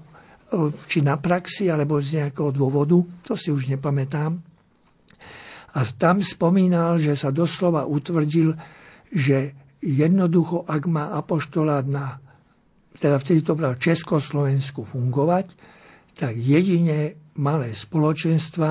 či 0.88 1.04
na 1.04 1.20
praxi, 1.20 1.68
alebo 1.68 2.00
z 2.00 2.24
nejakého 2.24 2.48
dôvodu, 2.48 2.96
to 3.28 3.36
si 3.36 3.52
už 3.52 3.68
nepamätám 3.68 4.55
a 5.76 5.80
tam 5.84 6.24
spomínal, 6.24 6.96
že 6.96 7.12
sa 7.12 7.28
doslova 7.28 7.84
utvrdil, 7.84 8.56
že 9.12 9.52
jednoducho, 9.84 10.64
ak 10.64 10.88
má 10.88 11.12
apoštolát 11.12 11.84
na, 11.84 12.16
teda 12.96 13.20
vtedy 13.20 13.44
to 13.44 13.52
bolo 13.52 13.76
Československu 13.76 14.88
fungovať, 14.88 15.52
tak 16.16 16.32
jedine 16.40 17.28
malé 17.36 17.76
spoločenstva 17.76 18.70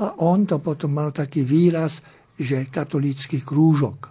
a 0.00 0.06
on 0.24 0.48
to 0.48 0.56
potom 0.64 0.96
mal 0.96 1.12
taký 1.12 1.44
výraz, 1.44 2.00
že 2.36 2.68
katolícky 2.72 3.44
krúžok, 3.44 4.08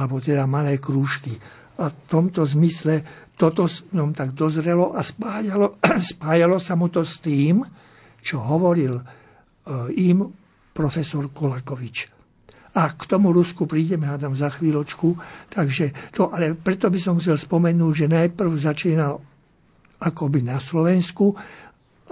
alebo 0.00 0.20
teda 0.20 0.48
malé 0.48 0.80
krúžky. 0.80 1.36
A 1.76 1.92
v 1.92 1.96
tomto 2.08 2.48
zmysle 2.48 3.04
toto 3.36 3.68
ňom 3.68 4.16
tak 4.16 4.32
dozrelo 4.32 4.96
a 4.96 5.04
spájalo, 5.04 5.76
spájalo 6.16 6.56
sa 6.56 6.72
mu 6.72 6.88
to 6.88 7.04
s 7.04 7.20
tým, 7.20 7.60
čo 8.24 8.40
hovoril 8.40 8.96
e, 8.96 9.04
im 10.08 10.24
profesor 10.76 11.32
Kolakovič. 11.32 12.12
A 12.76 12.92
k 12.92 13.08
tomu 13.08 13.32
Rusku 13.32 13.64
prídeme, 13.64 14.04
hádam, 14.04 14.36
za 14.36 14.52
chvíľočku. 14.52 15.16
Takže 15.48 16.12
to, 16.12 16.28
ale 16.28 16.52
preto 16.52 16.92
by 16.92 17.00
som 17.00 17.16
chcel 17.16 17.40
spomenúť, 17.40 18.04
že 18.04 18.06
najprv 18.12 18.52
začínal 18.52 19.16
akoby 19.96 20.44
na 20.44 20.60
Slovensku 20.60 21.32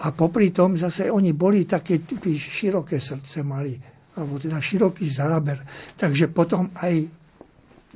a 0.00 0.06
popri 0.16 0.56
tom 0.56 0.80
zase 0.80 1.12
oni 1.12 1.36
boli 1.36 1.68
také 1.68 2.00
typy, 2.00 2.40
široké 2.40 2.96
srdce 2.96 3.44
mali, 3.44 3.76
alebo 4.16 4.40
teda 4.40 4.56
široký 4.56 5.04
záber. 5.04 5.60
Takže 6.00 6.32
potom 6.32 6.72
aj 6.80 6.94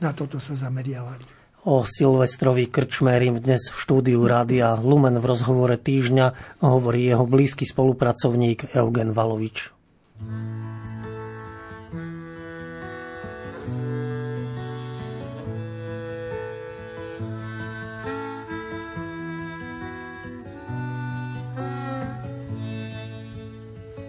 na 0.04 0.12
toto 0.12 0.36
sa 0.36 0.52
zameriavali. 0.52 1.40
O 1.66 1.82
Silvestrovi 1.88 2.68
Krčmérim 2.68 3.40
dnes 3.40 3.72
v 3.72 3.76
štúdiu 3.76 4.22
Rádia 4.28 4.76
Lumen 4.76 5.16
v 5.18 5.24
rozhovore 5.24 5.74
týždňa 5.74 6.60
hovorí 6.62 7.08
jeho 7.08 7.24
blízky 7.24 7.64
spolupracovník 7.64 8.76
Eugen 8.76 9.16
Valovič. 9.16 9.77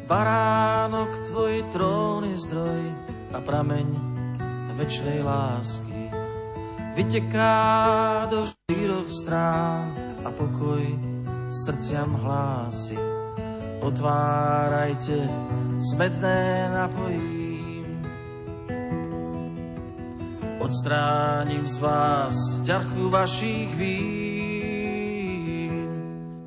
Baránok, 0.09 1.29
tvoj 1.29 1.69
trón 1.69 2.25
je 2.25 2.41
zdroj 2.41 2.81
a 3.29 3.37
prameň 3.45 3.85
večnej 4.81 5.21
lásky. 5.21 6.09
Vyteká 6.97 8.25
do 8.33 8.49
štyroch 8.49 9.05
strán 9.05 9.93
a 10.25 10.33
pokoj 10.33 10.81
srdciam 11.53 12.17
hlási. 12.17 12.97
Otvárajte 13.85 15.29
smedné 15.79 16.69
napojím. 16.75 18.03
Odstránim 20.59 21.67
z 21.67 21.77
vás 21.79 22.35
ťarchu 22.67 23.09
vašich 23.09 23.71
vín. 23.79 25.73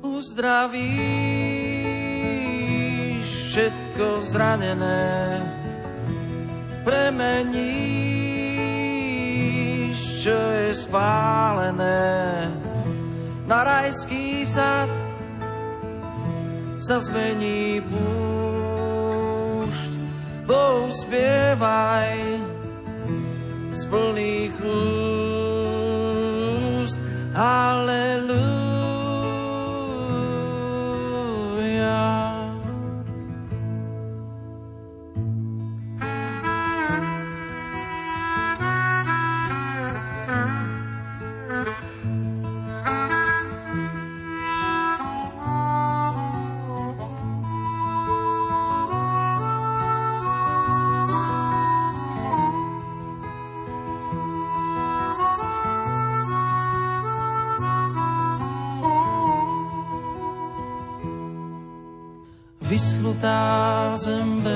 Uzdravím 0.05 1.43
všetko 3.53 4.21
zranené 4.33 5.41
premeníš, 6.81 7.53
čo 10.25 10.33
je 10.33 10.73
spálené 10.73 12.49
na 13.45 13.61
rajský 13.61 14.41
sad 14.41 14.89
sa 16.81 16.97
zmení 16.97 17.77
púšť. 17.85 18.42
Bohu 20.53 20.85
spievaj 20.93 22.13
z 23.73 23.81
plných 23.89 24.53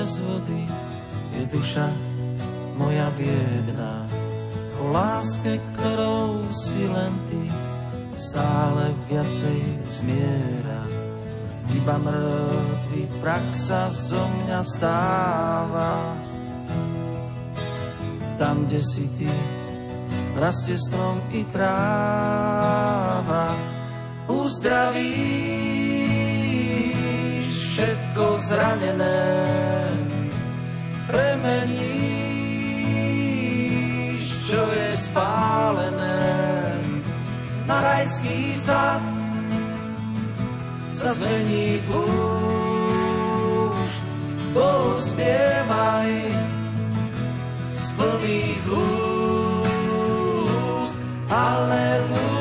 bez 0.07 0.23
vody 0.23 0.63
je 1.35 1.43
duša 1.51 1.91
moja 2.79 3.11
biedná. 3.19 4.07
O 4.79 4.95
láske, 4.95 5.59
ktorou 5.75 6.47
si 6.47 6.87
len 6.87 7.11
ty 7.27 7.43
stále 8.15 8.95
viacej 9.11 9.59
zmiera. 9.91 10.79
Iba 11.75 11.99
mŕtvý 11.99 13.03
prak 13.19 13.51
sa 13.51 13.91
zo 13.91 14.23
mňa 14.23 14.59
stáva. 14.63 16.15
Tam, 18.39 18.63
kde 18.63 18.79
si 18.79 19.11
ty, 19.19 19.27
rastie 20.39 20.79
strom 20.79 21.19
i 21.35 21.43
tráva. 21.51 23.51
Uzdravíš 24.31 25.67
všetko 27.77 28.41
zranené, 28.41 29.21
premeníš, 31.37 31.69
čo 34.49 34.57
je 34.73 34.89
spálené 34.97 36.17
na 37.69 37.77
rajský 37.83 38.57
sad 38.57 39.01
sa 40.87 41.13
zmení 41.13 41.77
púšť. 41.85 42.09
Bohu 44.57 44.97
spievaj 44.97 46.09
z 47.69 47.85
plných 47.93 48.65
úst. 48.73 48.97
Aleluja. 51.29 52.36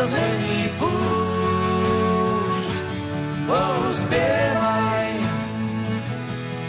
Sa 0.00 0.08
zmení 0.08 0.72
púšť. 0.80 2.72
Bohu 3.44 3.92
spievaj 3.92 5.12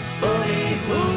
z 0.04 0.10
plných 0.20 0.84
úst. 0.92 1.16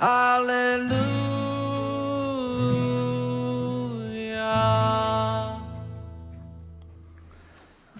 Aleluja. 0.00 1.28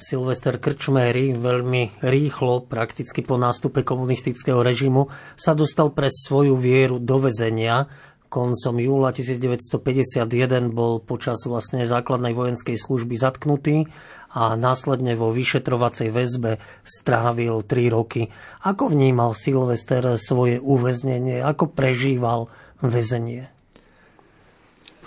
Silvester 0.01 0.57
Krčméry 0.57 1.37
veľmi 1.37 2.01
rýchlo, 2.01 2.65
prakticky 2.65 3.21
po 3.21 3.37
nástupe 3.37 3.85
komunistického 3.85 4.65
režimu, 4.65 5.13
sa 5.37 5.53
dostal 5.53 5.93
pre 5.93 6.09
svoju 6.09 6.57
vieru 6.57 6.97
do 6.97 7.21
väzenia. 7.21 7.85
Koncom 8.29 8.77
júla 8.77 9.09
1951 9.17 10.29
bol 10.69 11.01
počas 11.01 11.41
vlastne 11.49 11.89
základnej 11.89 12.37
vojenskej 12.37 12.77
služby 12.77 13.17
zatknutý 13.17 13.89
a 14.37 14.53
následne 14.53 15.17
vo 15.17 15.33
vyšetrovacej 15.33 16.13
väzbe 16.13 16.61
strávil 16.85 17.65
3 17.65 17.89
roky. 17.89 18.29
Ako 18.69 18.93
vnímal 18.93 19.33
Silvester 19.33 20.21
svoje 20.21 20.61
uväznenie? 20.61 21.41
Ako 21.41 21.73
prežíval 21.73 22.53
väzenie? 22.85 23.49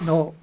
No, 0.01 0.33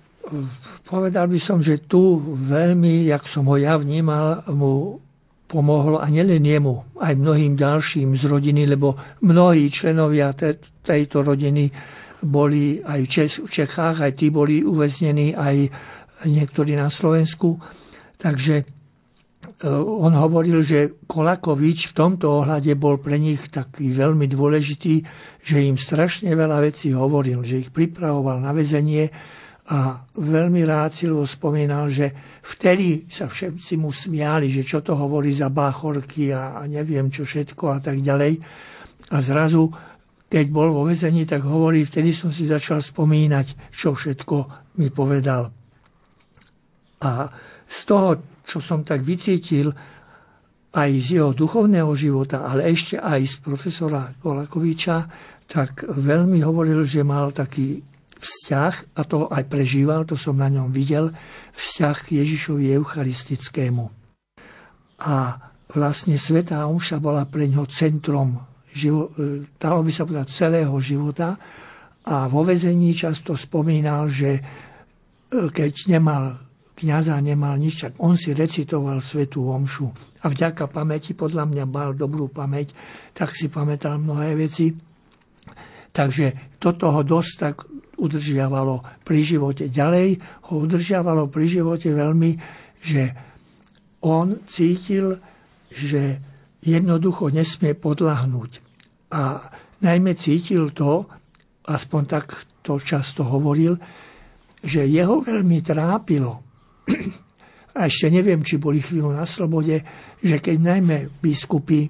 povedal 0.87 1.27
by 1.27 1.39
som, 1.43 1.59
že 1.59 1.83
tu 1.83 2.23
veľmi, 2.23 3.11
jak 3.11 3.27
som 3.27 3.51
ho 3.51 3.59
ja 3.59 3.75
vnímal, 3.75 4.47
mu 4.55 5.03
pomohlo 5.49 5.99
a 5.99 6.07
nielen 6.07 6.45
jemu, 6.45 6.95
aj 7.01 7.17
mnohým 7.17 7.57
ďalším 7.57 8.15
z 8.15 8.23
rodiny, 8.29 8.69
lebo 8.69 8.95
mnohí 9.25 9.73
členovia 9.73 10.37
te, 10.37 10.61
tejto 10.85 11.25
rodiny 11.25 11.73
boli 12.23 12.83
aj 12.83 13.01
v 13.43 13.51
Čechách, 13.51 14.03
aj 14.03 14.13
tí 14.19 14.31
boli 14.31 14.63
uväznení, 14.63 15.35
aj 15.35 15.57
niektorí 16.27 16.75
na 16.75 16.91
Slovensku. 16.91 17.59
Takže 18.19 18.55
e, 18.63 18.65
on 19.71 20.15
hovoril, 20.19 20.67
že 20.67 20.99
Kolakovič 21.07 21.95
v 21.95 21.97
tomto 21.97 22.43
ohľade 22.43 22.75
bol 22.75 22.99
pre 22.99 23.23
nich 23.23 23.47
taký 23.51 23.95
veľmi 23.95 24.27
dôležitý, 24.27 24.95
že 25.43 25.57
im 25.63 25.79
strašne 25.79 26.35
veľa 26.35 26.59
vecí 26.63 26.91
hovoril, 26.91 27.47
že 27.47 27.63
ich 27.63 27.71
pripravoval 27.71 28.43
na 28.43 28.51
väzenie, 28.51 29.11
a 29.69 30.01
veľmi 30.17 30.65
rád 30.65 30.97
si 30.97 31.05
spomínal, 31.05 31.93
že 31.93 32.41
vtedy 32.41 33.05
sa 33.05 33.29
všetci 33.29 33.77
mu 33.77 33.93
smiali, 33.93 34.49
že 34.49 34.65
čo 34.65 34.81
to 34.81 34.97
hovorí 34.97 35.29
za 35.29 35.53
báchorky 35.53 36.33
a 36.33 36.65
neviem 36.65 37.13
čo 37.13 37.29
všetko 37.29 37.77
a 37.77 37.79
tak 37.85 38.01
ďalej. 38.01 38.41
A 39.13 39.17
zrazu, 39.21 39.69
keď 40.29 40.47
bol 40.53 40.69
vo 40.77 40.85
vezení, 40.85 41.25
tak 41.25 41.49
hovorí, 41.49 41.89
vtedy 41.89 42.13
som 42.13 42.29
si 42.29 42.45
začal 42.45 42.85
spomínať, 42.85 43.73
čo 43.73 43.97
všetko 43.97 44.37
mi 44.77 44.93
povedal. 44.93 45.49
A 47.01 47.13
z 47.65 47.79
toho, 47.89 48.21
čo 48.45 48.61
som 48.61 48.85
tak 48.85 49.01
vycítil, 49.01 49.73
aj 50.69 50.91
z 51.01 51.09
jeho 51.21 51.33
duchovného 51.33 51.89
života, 51.97 52.45
ale 52.45 52.69
ešte 52.69 53.01
aj 53.01 53.21
z 53.25 53.37
profesora 53.41 54.13
Polakoviča, 54.21 54.97
tak 55.49 55.89
veľmi 55.89 56.45
hovoril, 56.45 56.85
že 56.85 57.01
mal 57.01 57.33
taký 57.33 57.81
vzťah, 58.21 59.01
a 59.01 59.03
to 59.09 59.33
aj 59.33 59.49
prežíval, 59.49 60.05
to 60.05 60.19
som 60.19 60.37
na 60.37 60.53
ňom 60.53 60.69
videl, 60.69 61.09
vzťah 61.57 61.97
k 62.05 62.09
Ježišovi 62.21 62.69
Eucharistickému. 62.77 63.85
A 65.09 65.17
vlastne 65.73 66.21
Svetá 66.21 66.69
Omša 66.69 67.01
bola 67.01 67.25
pre 67.25 67.49
ňo 67.49 67.65
centrom, 67.71 68.43
živo, 68.73 69.13
dalo 69.57 69.81
by 69.83 69.93
sa 69.93 70.05
povedať, 70.05 70.29
celého 70.33 70.75
života. 70.81 71.37
A 72.09 72.25
vo 72.27 72.41
vezení 72.45 72.97
často 72.97 73.37
spomínal, 73.37 74.09
že 74.09 74.31
e, 74.39 74.43
keď 75.53 75.73
nemal 75.93 76.49
kniaza 76.79 77.19
nemal 77.19 77.59
nič, 77.59 77.83
tak 77.83 77.93
on 77.99 78.15
si 78.15 78.31
recitoval 78.31 79.03
Svetú 79.03 79.51
Omšu. 79.51 79.91
A 80.23 80.31
vďaka 80.31 80.71
pamäti, 80.71 81.11
podľa 81.11 81.51
mňa 81.51 81.65
mal 81.67 81.91
dobrú 81.91 82.31
pamäť, 82.31 82.71
tak 83.11 83.35
si 83.35 83.51
pamätal 83.51 83.99
mnohé 83.99 84.39
veci. 84.39 84.71
Takže 85.91 86.57
toto 86.63 86.95
ho 86.95 87.03
dosť 87.03 87.33
tak 87.35 87.67
udržiavalo 87.99 89.03
pri 89.03 89.19
živote. 89.27 89.67
Ďalej 89.67 90.23
ho 90.49 90.55
udržiavalo 90.63 91.27
pri 91.27 91.45
živote 91.51 91.91
veľmi, 91.91 92.31
že 92.79 93.11
on 94.07 94.39
cítil, 94.47 95.19
že 95.75 96.23
jednoducho 96.63 97.31
nesmie 97.31 97.75
podľahnúť. 97.79 98.53
A 99.15 99.51
najmä 99.83 100.13
cítil 100.19 100.75
to, 100.75 101.07
aspoň 101.65 102.03
tak 102.05 102.27
to 102.61 102.83
často 102.83 103.25
hovoril, 103.25 103.79
že 104.59 104.91
jeho 104.91 105.23
veľmi 105.23 105.59
trápilo, 105.63 106.43
a 107.79 107.87
ešte 107.87 108.11
neviem, 108.11 108.43
či 108.43 108.59
boli 108.59 108.83
chvíľu 108.83 109.15
na 109.15 109.23
slobode, 109.23 109.79
že 110.19 110.37
keď 110.43 110.57
najmä 110.59 111.23
biskupy 111.23 111.87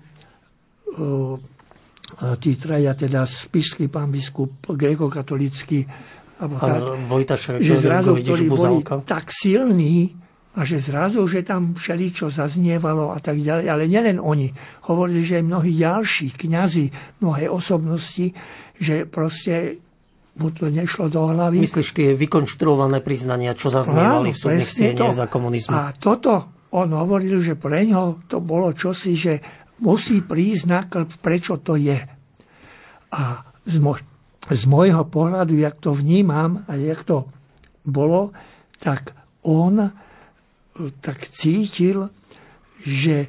tí 2.18 2.52
traja, 2.58 2.92
teda 2.92 3.24
spišský 3.24 3.88
pán 3.88 4.12
biskup, 4.12 4.68
grekokatolický, 4.68 5.86
alebo 6.38 6.54
tak, 6.60 6.80
Vojtaš, 7.08 7.40
že 7.62 7.74
zrazu, 7.78 8.14
ktorí 8.20 8.44
boli 8.46 8.84
tak 9.06 9.30
silní, 9.32 10.12
a 10.56 10.64
že 10.64 10.80
zrazu, 10.80 11.22
že 11.28 11.44
tam 11.44 11.76
všeličo 11.76 12.32
zaznievalo 12.32 13.12
a 13.12 13.18
tak 13.20 13.38
ďalej. 13.38 13.66
Ale 13.68 13.84
nielen 13.84 14.18
oni. 14.18 14.50
Hovorili, 14.88 15.22
že 15.22 15.38
aj 15.40 15.44
mnohí 15.44 15.72
ďalší 15.76 16.34
kňazi, 16.34 16.86
mnohé 17.20 17.46
osobnosti, 17.46 18.32
že 18.80 19.04
proste 19.04 19.78
mu 20.38 20.54
to 20.54 20.70
nešlo 20.70 21.10
do 21.10 21.26
hlavy. 21.28 21.62
Myslíš 21.62 21.90
tie 21.94 22.14
vykonštruované 22.14 23.02
priznania, 23.02 23.58
čo 23.58 23.74
zaznievali 23.74 24.30
v 24.30 24.38
súdnych 24.38 25.14
za 25.14 25.26
komunizmu? 25.26 25.74
A 25.74 25.90
toto 25.94 26.58
on 26.70 26.94
hovoril, 26.94 27.42
že 27.42 27.58
pre 27.58 27.84
ňo 27.84 28.28
to 28.30 28.38
bolo 28.38 28.70
čosi, 28.70 29.18
že 29.18 29.34
musí 29.82 30.22
prísť 30.22 30.64
náklep, 30.68 31.08
prečo 31.18 31.58
to 31.58 31.74
je. 31.74 31.98
A 33.14 33.22
z, 33.66 33.76
mo- 33.82 33.98
z 34.46 34.62
môjho 34.68 35.04
pohľadu, 35.08 35.58
jak 35.58 35.76
to 35.80 35.90
vnímam 35.94 36.62
a 36.70 36.76
jak 36.78 37.02
to 37.02 37.26
bolo, 37.82 38.30
tak 38.78 39.16
on 39.42 39.90
tak 41.02 41.28
cítil, 41.34 42.10
že 42.82 43.28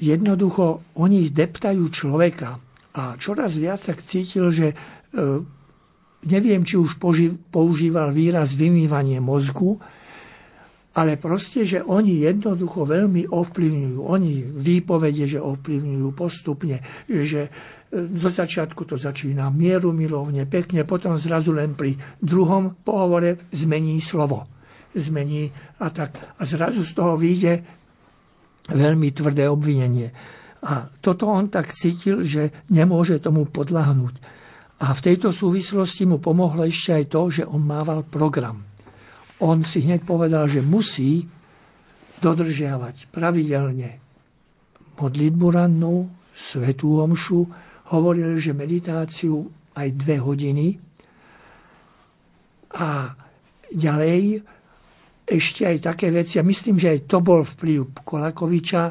jednoducho 0.00 0.80
oni 0.96 1.28
deptajú 1.28 1.84
človeka. 1.92 2.58
A 2.96 3.14
čoraz 3.20 3.54
viac 3.60 3.78
tak 3.78 4.02
cítil, 4.02 4.50
že 4.50 4.72
e, 4.72 4.76
neviem, 6.26 6.64
či 6.66 6.80
už 6.80 6.98
používal 7.52 8.10
výraz 8.10 8.56
vymývanie 8.56 9.22
mozgu, 9.22 9.78
ale 10.90 11.14
proste, 11.14 11.62
že 11.62 11.86
oni 11.86 12.26
jednoducho 12.26 12.82
veľmi 12.82 13.30
ovplyvňujú. 13.30 13.98
Oni 14.02 14.42
výpovede, 14.42 15.30
že 15.30 15.38
ovplyvňujú 15.38 16.08
postupne, 16.18 16.82
že 17.06 17.46
e, 17.46 17.50
zo 18.18 18.30
začiatku 18.32 18.82
to 18.88 18.98
začína 18.98 19.54
mieru 19.54 19.94
milovne, 19.94 20.50
pekne, 20.50 20.82
potom 20.82 21.14
zrazu 21.14 21.54
len 21.54 21.78
pri 21.78 21.94
druhom 22.18 22.74
pohovore 22.82 23.38
zmení 23.54 24.02
slovo. 24.02 24.59
Zmení 24.90 25.54
a 25.78 25.86
tak. 25.90 26.18
A 26.38 26.42
zrazu 26.42 26.82
z 26.82 26.92
toho 26.94 27.14
vyjde 27.14 27.62
veľmi 28.70 29.08
tvrdé 29.14 29.46
obvinenie. 29.46 30.10
A 30.66 30.90
toto 31.00 31.30
on 31.30 31.48
tak 31.48 31.72
cítil, 31.72 32.26
že 32.26 32.66
nemôže 32.68 33.22
tomu 33.22 33.48
podľahnúť. 33.48 34.14
A 34.80 34.92
v 34.92 35.04
tejto 35.04 35.30
súvislosti 35.32 36.08
mu 36.08 36.18
pomohlo 36.18 36.64
ešte 36.66 36.90
aj 36.96 37.04
to, 37.08 37.20
že 37.30 37.42
on 37.46 37.62
mával 37.64 38.04
program 38.04 38.70
on 39.40 39.64
si 39.64 39.80
hneď 39.88 40.04
povedal, 40.04 40.46
že 40.46 40.60
musí 40.60 41.24
dodržiavať 42.20 43.08
pravidelne 43.08 43.96
modlitbu 45.00 45.46
rannú, 45.48 46.12
svetú 46.36 47.00
omšu, 47.00 47.48
hovoril, 47.88 48.36
že 48.36 48.52
meditáciu 48.52 49.48
aj 49.72 49.88
dve 49.96 50.20
hodiny 50.20 50.76
a 52.76 53.16
ďalej 53.72 54.44
ešte 55.30 55.62
aj 55.62 55.94
také 55.94 56.10
veci, 56.10 56.42
a 56.42 56.44
myslím, 56.44 56.74
že 56.74 56.98
aj 56.98 57.00
to 57.06 57.22
bol 57.22 57.46
vplyv 57.46 58.02
Kolakoviča, 58.02 58.82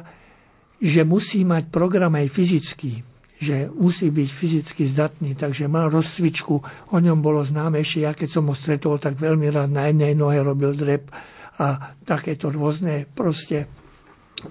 že 0.80 1.04
musí 1.04 1.44
mať 1.44 1.68
program 1.68 2.16
aj 2.16 2.28
fyzický 2.32 2.94
že 3.40 3.72
musí 3.72 4.12
byť 4.12 4.30
fyzicky 4.30 4.84
zdatný, 4.84 5.32
takže 5.32 5.72
mal 5.72 5.88
rozcvičku, 5.88 6.56
o 6.92 6.98
ňom 7.00 7.24
bolo 7.24 7.40
známe 7.40 7.80
ešte, 7.80 8.04
ja 8.04 8.12
keď 8.12 8.30
som 8.36 8.52
ho 8.52 8.56
stretol, 8.56 9.00
tak 9.00 9.16
veľmi 9.16 9.48
rád 9.48 9.72
na 9.72 9.88
jednej 9.88 10.12
nohe 10.12 10.44
robil 10.44 10.76
drep 10.76 11.08
a 11.64 11.96
takéto 12.04 12.52
rôzne 12.52 13.08
proste 13.08 13.64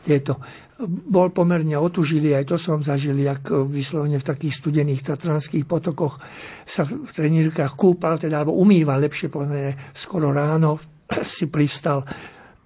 tieto. 0.09 0.41
Bol 0.89 1.29
pomerne 1.37 1.77
otužilý, 1.77 2.33
aj 2.33 2.49
to 2.49 2.57
som 2.57 2.81
zažil, 2.81 3.21
jak 3.21 3.53
vyslovene 3.69 4.17
v 4.17 4.29
takých 4.29 4.57
studených 4.57 5.05
tatranských 5.05 5.69
potokoch 5.69 6.17
sa 6.65 6.89
v 6.89 7.13
trenírkach 7.13 7.77
kúpal, 7.77 8.17
teda, 8.17 8.41
alebo 8.41 8.57
umýval, 8.57 9.05
lepšie 9.05 9.29
povedané, 9.29 9.93
skoro 9.93 10.33
ráno 10.33 10.98
si 11.25 11.49
privstal, 11.49 12.05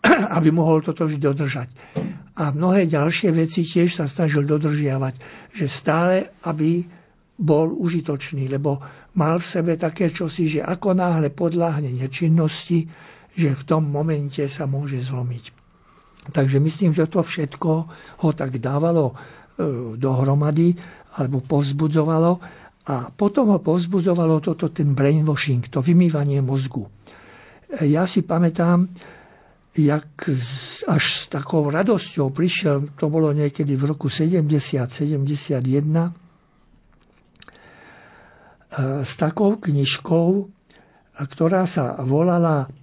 aby 0.36 0.48
mohol 0.50 0.82
toto 0.82 1.06
vždy 1.06 1.18
dodržať 1.22 1.68
a 2.32 2.48
mnohé 2.48 2.88
ďalšie 2.88 3.28
veci 3.30 3.60
tiež 3.60 3.92
sa 3.92 4.08
snažil 4.08 4.48
dodržiavať, 4.48 5.14
že 5.52 5.66
stále, 5.68 6.32
aby 6.48 6.80
bol 7.36 7.76
užitočný, 7.76 8.48
lebo 8.48 8.80
mal 9.20 9.36
v 9.36 9.46
sebe 9.46 9.72
také 9.76 10.08
čosi, 10.08 10.48
že 10.48 10.60
ako 10.64 10.96
náhle 10.96 11.28
podláhne 11.28 11.92
nečinnosti, 11.92 12.88
že 13.36 13.52
v 13.52 13.62
tom 13.68 13.84
momente 13.88 14.40
sa 14.48 14.64
môže 14.64 15.00
zlomiť. 15.04 15.44
Takže 16.32 16.62
myslím, 16.62 16.94
že 16.94 17.10
to 17.10 17.20
všetko 17.20 17.70
ho 18.24 18.30
tak 18.32 18.56
dávalo 18.62 19.12
e, 19.12 19.14
dohromady 19.98 20.72
alebo 21.18 21.42
povzbudzovalo 21.44 22.32
a 22.88 23.10
potom 23.12 23.52
ho 23.52 23.58
povzbudzovalo 23.60 24.40
toto 24.40 24.70
ten 24.70 24.94
brainwashing, 24.96 25.68
to 25.68 25.84
vymývanie 25.84 26.40
mozgu. 26.40 26.88
Ja 27.80 28.04
si 28.04 28.20
pamätám, 28.20 28.84
jak 29.72 30.28
až 30.84 31.04
s 31.16 31.32
takou 31.32 31.72
radosťou 31.72 32.28
prišiel, 32.28 32.92
to 33.00 33.08
bolo 33.08 33.32
niekedy 33.32 33.72
v 33.72 33.96
roku 33.96 34.12
70-71, 34.12 35.08
e, 35.08 36.10
s 39.00 39.12
takou 39.16 39.56
knižkou, 39.56 40.28
ktorá 41.16 41.64
sa 41.64 41.96
volala 42.04 42.68
e, 42.68 42.76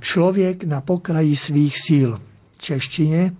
Človek 0.00 0.64
na 0.64 0.80
pokraji 0.80 1.36
svých 1.36 1.74
síl 1.76 2.10
v 2.16 2.56
češtine. 2.56 3.36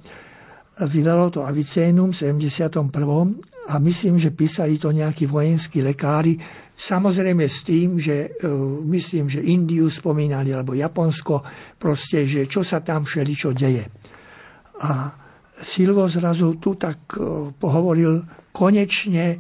Vydalo 0.85 1.33
to 1.33 1.49
Avicénum 1.49 2.13
v 2.13 2.37
71. 2.37 2.77
a 3.73 3.75
myslím, 3.81 4.21
že 4.21 4.29
písali 4.29 4.77
to 4.77 4.93
nejakí 4.93 5.25
vojenskí 5.25 5.81
lekári 5.81 6.37
Samozrejme 6.73 7.45
s 7.47 7.63
tým, 7.63 8.01
že 8.01 8.33
e, 8.33 8.49
myslím, 8.89 9.29
že 9.29 9.45
Indiu 9.45 9.87
spomínali, 9.93 10.51
alebo 10.51 10.73
Japonsko, 10.73 11.45
proste, 11.79 12.25
že 12.27 12.49
čo 12.49 12.65
sa 12.65 12.81
tam 12.81 13.05
všeličo 13.05 13.51
deje. 13.55 13.85
A 14.83 15.15
Silvo 15.63 16.11
zrazu 16.11 16.59
tu 16.59 16.75
tak 16.75 17.15
e, 17.15 17.53
pohovoril, 17.55 18.25
konečne 18.51 19.39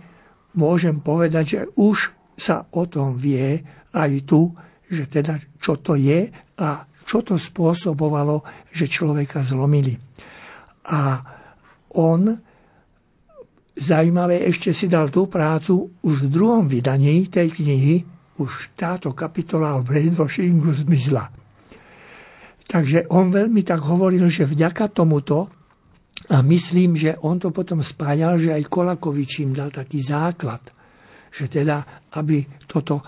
môžem 0.54 1.00
povedať, 1.02 1.44
že 1.44 1.60
už 1.74 2.14
sa 2.38 2.68
o 2.70 2.84
tom 2.86 3.18
vie 3.18 3.58
aj 3.92 4.10
tu, 4.28 4.52
že 4.86 5.08
teda 5.08 5.40
čo 5.58 5.80
to 5.80 5.96
je 5.96 6.28
a 6.60 6.68
čo 7.02 7.18
to 7.24 7.34
spôsobovalo, 7.40 8.44
že 8.70 8.86
človeka 8.86 9.42
zlomili. 9.42 9.98
A 10.92 11.18
on 11.96 12.51
Zajímavé, 13.72 14.44
ešte 14.44 14.76
si 14.76 14.84
dal 14.84 15.08
tú 15.08 15.32
prácu 15.32 15.96
už 16.04 16.28
v 16.28 16.32
druhom 16.32 16.68
vydaní 16.68 17.24
tej 17.32 17.56
knihy, 17.56 18.04
už 18.36 18.76
táto 18.76 19.16
kapitola 19.16 19.80
o 19.80 19.84
brainwashingu 19.84 20.68
zmizla. 20.72 21.32
Takže 22.68 23.08
on 23.12 23.32
veľmi 23.32 23.64
tak 23.64 23.84
hovoril, 23.84 24.28
že 24.28 24.48
vďaka 24.48 24.92
tomuto, 24.92 25.48
a 26.30 26.38
myslím, 26.44 26.94
že 26.94 27.18
on 27.24 27.40
to 27.40 27.50
potom 27.50 27.82
spájal, 27.82 28.38
že 28.38 28.54
aj 28.54 28.70
Kolakovič 28.70 29.42
im 29.42 29.56
dal 29.56 29.74
taký 29.74 29.98
základ, 29.98 30.62
že 31.32 31.48
teda, 31.48 32.06
aby 32.14 32.44
toto 32.68 33.02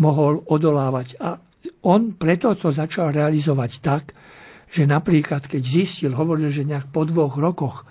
mohol 0.00 0.42
odolávať. 0.48 1.20
A 1.22 1.38
on 1.86 2.18
preto 2.18 2.56
to 2.58 2.74
začal 2.74 3.14
realizovať 3.14 3.72
tak, 3.78 4.04
že 4.66 4.88
napríklad, 4.88 5.46
keď 5.46 5.62
zistil, 5.62 6.12
hovoril, 6.18 6.50
že 6.50 6.66
nejak 6.66 6.90
po 6.90 7.06
dvoch 7.06 7.38
rokoch 7.38 7.86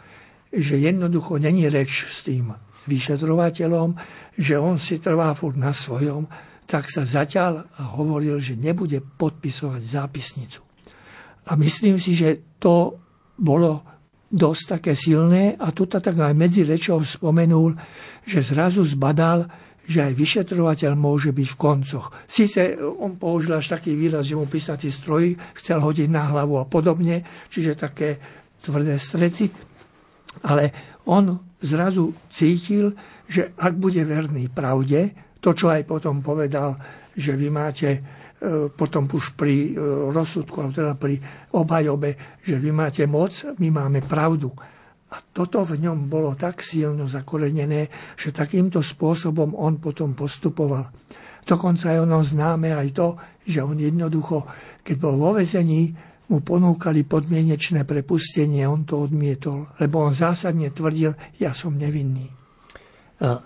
že 0.56 0.80
jednoducho 0.80 1.38
není 1.38 1.68
reč 1.68 2.08
s 2.08 2.24
tým 2.24 2.56
vyšetrovateľom, 2.88 3.98
že 4.39 4.56
on 4.56 4.80
si 4.80 5.02
trvá 5.04 5.36
furt 5.36 5.60
na 5.60 5.76
svojom, 5.76 6.30
tak 6.65 6.89
sa 6.89 7.06
zatiaľ 7.06 7.68
a 7.78 7.94
hovoril, 8.00 8.41
že 8.41 8.58
nebude 8.58 9.02
podpisovať 9.02 9.82
zápisnicu. 9.84 10.62
A 11.46 11.54
myslím 11.60 12.02
si, 12.02 12.18
že 12.18 12.58
to 12.58 12.98
bolo 13.38 13.86
dosť 14.32 14.63
také 14.80 14.94
silné 14.98 15.54
a 15.62 15.70
tu 15.70 15.86
tak 15.86 16.18
aj 16.18 16.34
medzi 16.34 16.65
rečou 16.65 17.06
spomenul, 17.06 17.78
že 18.26 18.41
zrazu 18.41 18.82
zbadal, 18.82 19.46
že 19.86 20.02
aj 20.02 20.13
vyšetrovateľ 20.18 20.98
môže 20.98 21.30
byť 21.30 21.48
v 21.54 21.60
koncoch. 21.62 22.10
Sice 22.26 22.74
on 22.82 23.22
použil 23.22 23.54
až 23.54 23.78
taký 23.78 23.94
výraz, 23.94 24.26
že 24.26 24.34
mu 24.34 24.50
písací 24.50 24.89
stroj 24.89 25.38
chcel 25.62 25.78
hodiť 25.78 26.10
na 26.10 26.34
hlavu 26.34 26.58
a 26.58 26.65
podobne, 26.65 27.22
čiže 27.54 27.78
také 27.78 28.18
tvrdé 28.65 28.98
strety, 28.98 29.54
ale 30.43 30.74
on 31.08 31.39
zrazu 31.62 32.13
cítil, 32.30 32.98
že 33.26 33.54
ak 33.58 33.78
bude 33.78 34.02
verný 34.06 34.50
pravde, 34.52 35.13
to, 35.39 35.54
čo 35.54 35.69
aj 35.69 35.86
potom 35.86 36.26
povedal, 36.26 36.76
že 37.13 37.38
vy 37.38 37.48
máte 37.54 37.89
e, 37.93 38.00
potom 38.74 39.06
už 39.06 39.38
pri 39.38 39.71
e, 39.74 39.82
rozsudku, 40.10 40.58
alebo 40.62 40.74
teda 40.74 40.93
pri 40.98 41.15
obhajobe, 41.54 42.41
že 42.41 42.58
vy 42.58 42.74
máte 42.74 43.06
moc, 43.06 43.34
my 43.62 43.69
máme 43.69 44.02
pravdu. 44.06 44.50
A 45.13 45.21
toto 45.21 45.62
v 45.63 45.80
ňom 45.80 46.10
bolo 46.10 46.34
tak 46.34 46.60
silno 46.65 47.06
zakorenené, 47.06 47.88
že 48.17 48.34
takýmto 48.36 48.82
spôsobom 48.82 49.54
on 49.54 49.78
potom 49.78 50.17
postupoval. 50.17 50.89
Dokonca 51.45 51.93
je 51.93 52.02
ono 52.02 52.26
známe 52.26 52.74
aj 52.74 52.88
to, 52.91 53.08
že 53.45 53.62
on 53.62 53.78
jednoducho, 53.78 54.50
keď 54.82 54.95
bol 54.98 55.15
vo 55.21 55.38
vezení, 55.38 55.93
mu 56.29 56.41
ponúkali 56.41 57.05
podmienečné 57.05 57.85
prepustenie, 57.85 58.65
on 58.65 58.81
to 58.81 58.97
odmietol, 58.97 59.69
lebo 59.77 60.01
on 60.01 60.13
zásadne 60.13 60.73
tvrdil, 60.73 61.13
ja 61.38 61.53
som 61.53 61.77
nevinný. 61.77 62.33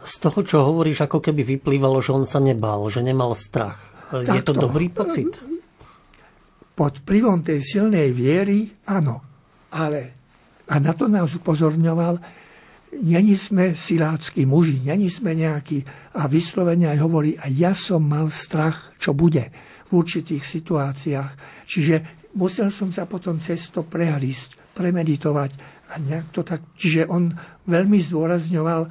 Z 0.02 0.14
toho, 0.24 0.40
čo 0.42 0.66
hovoríš, 0.66 1.06
ako 1.06 1.22
keby 1.22 1.46
vyplývalo, 1.46 2.02
že 2.02 2.16
on 2.16 2.26
sa 2.26 2.42
nebál, 2.42 2.82
že 2.90 3.06
nemal 3.06 3.38
strach. 3.38 3.78
Tak 4.10 4.42
Je 4.42 4.42
to, 4.42 4.58
to 4.58 4.66
dobrý 4.66 4.90
pocit? 4.90 5.30
Pod 6.74 7.06
vplyvom 7.06 7.46
tej 7.46 7.62
silnej 7.62 8.10
viery, 8.10 8.66
áno. 8.90 9.22
Ale, 9.70 10.02
a 10.66 10.82
na 10.82 10.98
to 10.98 11.06
nás 11.06 11.38
upozorňoval, 11.38 12.18
není 13.06 13.38
sme 13.38 13.78
silácky 13.78 14.50
muži, 14.50 14.82
není 14.82 15.14
sme 15.14 15.38
nejakí, 15.38 15.86
a 16.18 16.26
vyslovene 16.26 16.90
aj 16.90 17.00
hovorí, 17.06 17.38
a 17.38 17.46
ja 17.54 17.78
som 17.78 18.02
mal 18.02 18.34
strach, 18.34 18.98
čo 18.98 19.14
bude 19.14 19.54
v 19.86 20.02
určitých 20.02 20.42
situáciách. 20.42 21.32
Čiže 21.70 22.19
musel 22.38 22.70
som 22.70 22.94
sa 22.94 23.10
potom 23.10 23.40
cez 23.42 23.70
to 23.70 23.82
prehrísť. 23.86 24.60
premeditovať 24.80 25.52
a 25.92 26.00
nejak 26.00 26.32
to 26.32 26.40
tak. 26.40 26.64
Čiže 26.80 27.12
on 27.12 27.28
veľmi 27.68 28.00
zdôrazňoval, 28.00 28.88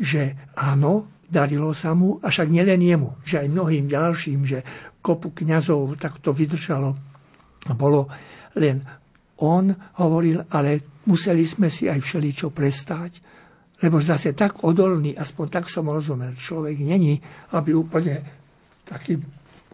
že 0.00 0.48
áno, 0.56 1.20
darilo 1.28 1.76
sa 1.76 1.92
mu, 1.92 2.16
a 2.24 2.32
však 2.32 2.48
nielen 2.48 2.80
jemu, 2.80 3.20
že 3.28 3.44
aj 3.44 3.52
mnohým 3.52 3.92
ďalším, 3.92 4.48
že 4.48 4.64
kopu 5.04 5.36
kňazov 5.36 6.00
tak 6.00 6.24
to 6.24 6.32
vydržalo. 6.32 6.96
Bolo 7.76 8.08
len 8.56 8.80
on 9.44 9.68
hovoril, 10.00 10.48
ale 10.48 11.04
museli 11.04 11.44
sme 11.44 11.68
si 11.68 11.92
aj 11.92 12.00
všeličo 12.00 12.48
prestáť. 12.48 13.20
Lebo 13.84 14.00
zase 14.00 14.32
tak 14.32 14.64
odolný, 14.64 15.12
aspoň 15.12 15.46
tak 15.52 15.64
som 15.68 15.92
rozumel, 15.92 16.32
človek 16.34 16.80
není, 16.80 17.20
aby 17.52 17.76
úplne 17.76 18.24
takým 18.88 19.20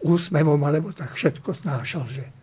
úsmevom 0.03 0.59
alebo 0.67 0.91
tak 0.91 1.15
všetko 1.15 1.63
znášal, 1.63 2.03
že 2.11 2.34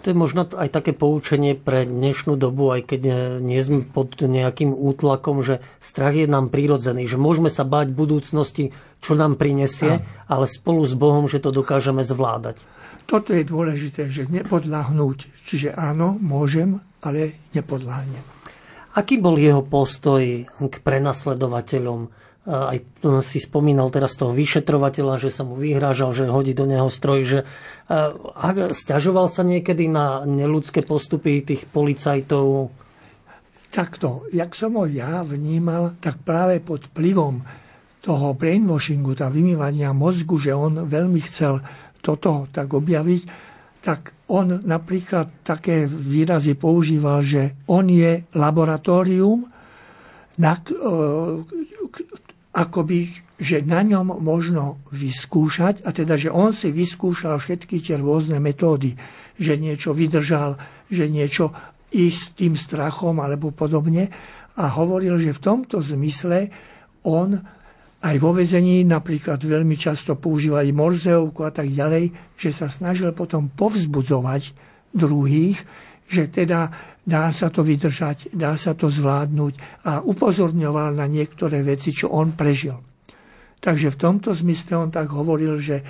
to 0.00 0.10
je 0.10 0.16
možno 0.16 0.48
aj 0.48 0.72
také 0.72 0.96
poučenie 0.96 1.54
pre 1.54 1.84
dnešnú 1.84 2.34
dobu, 2.40 2.72
aj 2.72 2.88
keď 2.88 3.00
nie 3.44 3.60
sme 3.60 3.84
pod 3.84 4.16
nejakým 4.16 4.72
útlakom, 4.72 5.44
že 5.44 5.60
strach 5.78 6.16
je 6.16 6.24
nám 6.24 6.48
prírodzený, 6.48 7.04
že 7.04 7.20
môžeme 7.20 7.52
sa 7.52 7.68
báť 7.68 7.92
budúcnosti, 7.92 8.72
čo 9.04 9.16
nám 9.16 9.36
prinesie, 9.36 10.04
ale 10.28 10.44
spolu 10.48 10.84
s 10.84 10.96
Bohom, 10.96 11.28
že 11.28 11.40
to 11.40 11.52
dokážeme 11.52 12.00
zvládať. 12.00 12.64
Toto 13.04 13.34
je 13.34 13.42
dôležité, 13.42 14.06
že 14.08 14.28
nepodláhnuť. 14.30 15.34
Čiže 15.44 15.74
áno, 15.74 16.14
môžem, 16.20 16.78
ale 17.02 17.36
nepodláhnem. 17.56 18.22
Aký 18.94 19.18
bol 19.18 19.38
jeho 19.38 19.62
postoj 19.66 20.22
k 20.46 20.74
prenasledovateľom? 20.82 22.10
Aj 22.48 22.80
si 23.20 23.36
spomínal 23.36 23.92
teraz 23.92 24.16
toho 24.16 24.32
vyšetrovateľa, 24.32 25.20
že 25.20 25.28
sa 25.28 25.44
mu 25.44 25.60
vyhrážal, 25.60 26.16
že 26.16 26.24
hodí 26.24 26.56
do 26.56 26.64
neho 26.64 26.88
stroj, 26.88 27.20
že 27.28 27.38
ak 28.36 28.72
stiažoval 28.72 29.28
sa 29.28 29.44
niekedy 29.44 29.92
na 29.92 30.24
neludské 30.24 30.80
postupy 30.80 31.44
tých 31.44 31.68
policajtov? 31.68 32.72
Takto, 33.70 34.26
jak 34.34 34.56
som 34.56 34.80
ho 34.80 34.88
ja 34.88 35.22
vnímal, 35.22 36.00
tak 36.00 36.24
práve 36.24 36.58
pod 36.64 36.90
vplyvom 36.90 37.44
toho 38.00 38.32
brainwashingu, 38.32 39.12
tá 39.14 39.28
vymývania 39.28 39.92
mozgu, 39.92 40.40
že 40.40 40.56
on 40.56 40.88
veľmi 40.88 41.20
chcel 41.22 41.60
toto 42.00 42.48
tak 42.50 42.72
objaviť, 42.72 43.22
tak 43.84 44.16
on 44.32 44.64
napríklad 44.64 45.44
také 45.44 45.84
výrazy 45.84 46.56
používal, 46.56 47.20
že 47.20 47.60
on 47.68 47.86
je 47.86 48.24
laboratórium, 48.32 49.44
na, 50.40 50.56
akoby, 52.50 53.14
že 53.38 53.62
na 53.62 53.86
ňom 53.86 54.18
možno 54.18 54.82
vyskúšať, 54.90 55.86
a 55.86 55.94
teda, 55.94 56.18
že 56.18 56.34
on 56.34 56.50
si 56.50 56.74
vyskúšal 56.74 57.38
všetky 57.38 57.78
tie 57.78 57.96
rôzne 57.96 58.42
metódy, 58.42 58.98
že 59.38 59.54
niečo 59.54 59.94
vydržal, 59.94 60.58
že 60.90 61.06
niečo 61.06 61.54
ísť 61.90 62.18
s 62.18 62.34
tým 62.34 62.54
strachom 62.58 63.22
alebo 63.22 63.54
podobne. 63.54 64.10
A 64.58 64.66
hovoril, 64.76 65.16
že 65.22 65.34
v 65.34 65.42
tomto 65.42 65.78
zmysle 65.80 66.50
on 67.06 67.38
aj 68.00 68.16
vo 68.16 68.32
vezení 68.32 68.82
napríklad 68.82 69.40
veľmi 69.40 69.76
často 69.76 70.16
používali 70.16 70.72
morzeovku 70.72 71.40
a 71.44 71.52
tak 71.52 71.68
ďalej, 71.68 72.34
že 72.34 72.50
sa 72.50 72.66
snažil 72.66 73.12
potom 73.12 73.52
povzbudzovať 73.52 74.56
druhých, 74.96 75.60
že 76.10 76.26
teda 76.26 76.72
dá 77.04 77.32
sa 77.32 77.48
to 77.48 77.64
vydržať, 77.64 78.32
dá 78.36 78.54
sa 78.54 78.76
to 78.76 78.92
zvládnuť 78.92 79.84
a 79.88 80.04
upozorňoval 80.04 80.96
na 80.96 81.06
niektoré 81.08 81.64
veci, 81.64 81.90
čo 81.94 82.12
on 82.12 82.36
prežil. 82.36 82.76
Takže 83.60 83.92
v 83.92 84.00
tomto 84.00 84.32
zmysle 84.32 84.88
on 84.88 84.90
tak 84.92 85.12
hovoril, 85.12 85.60
že 85.60 85.84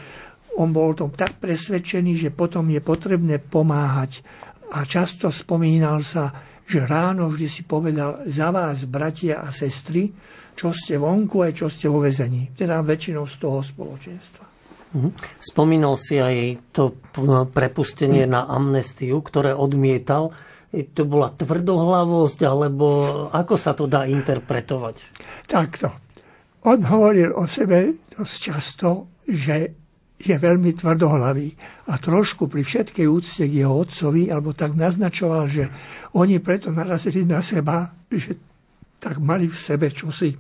on 0.59 0.75
bol 0.75 0.93
tom 0.99 1.15
tak 1.15 1.39
presvedčený, 1.39 2.19
že 2.19 2.31
potom 2.35 2.67
je 2.67 2.83
potrebné 2.83 3.39
pomáhať. 3.39 4.27
A 4.75 4.83
často 4.83 5.31
spomínal 5.31 6.03
sa, 6.03 6.35
že 6.67 6.87
ráno 6.87 7.31
vždy 7.31 7.47
si 7.47 7.63
povedal 7.63 8.27
za 8.27 8.51
vás, 8.51 8.87
bratia 8.87 9.43
a 9.43 9.55
sestry, 9.55 10.11
čo 10.55 10.75
ste 10.75 10.99
vonku 10.99 11.47
aj 11.47 11.53
čo 11.55 11.67
ste 11.71 11.87
vo 11.87 12.03
vezení. 12.03 12.51
Teda 12.55 12.83
väčšinou 12.83 13.27
z 13.27 13.37
toho 13.39 13.59
spoločenstva. 13.63 14.45
Mhm. 14.91 15.11
Spomínal 15.39 15.95
si 15.95 16.19
aj 16.19 16.59
to 16.75 16.99
prepustenie 17.55 18.27
na 18.27 18.51
amnestiu, 18.51 19.23
ktoré 19.23 19.55
odmietal 19.55 20.35
to 20.71 21.03
bola 21.03 21.35
tvrdohlavosť, 21.35 22.39
alebo 22.47 22.87
ako 23.35 23.55
sa 23.59 23.75
to 23.75 23.91
dá 23.91 24.07
interpretovať? 24.07 24.97
Takto. 25.51 25.91
On 26.71 26.79
hovoril 26.79 27.35
o 27.35 27.49
sebe 27.51 28.07
dosť 28.15 28.37
často, 28.39 28.89
že 29.27 29.75
je 30.21 30.37
veľmi 30.37 30.77
tvrdohlavý. 30.77 31.49
A 31.89 31.97
trošku 31.97 32.47
pri 32.47 32.61
všetkej 32.61 33.07
úcte 33.09 33.49
k 33.49 33.65
jeho 33.65 33.73
otcovi, 33.73 34.29
alebo 34.29 34.53
tak 34.53 34.77
naznačoval, 34.77 35.49
že 35.49 35.65
oni 36.15 36.39
preto 36.39 36.69
narazili 36.71 37.25
na 37.25 37.41
seba, 37.41 37.91
že 38.13 38.37
tak 39.01 39.17
mali 39.19 39.49
v 39.49 39.57
sebe 39.57 39.89
čosi 39.89 40.37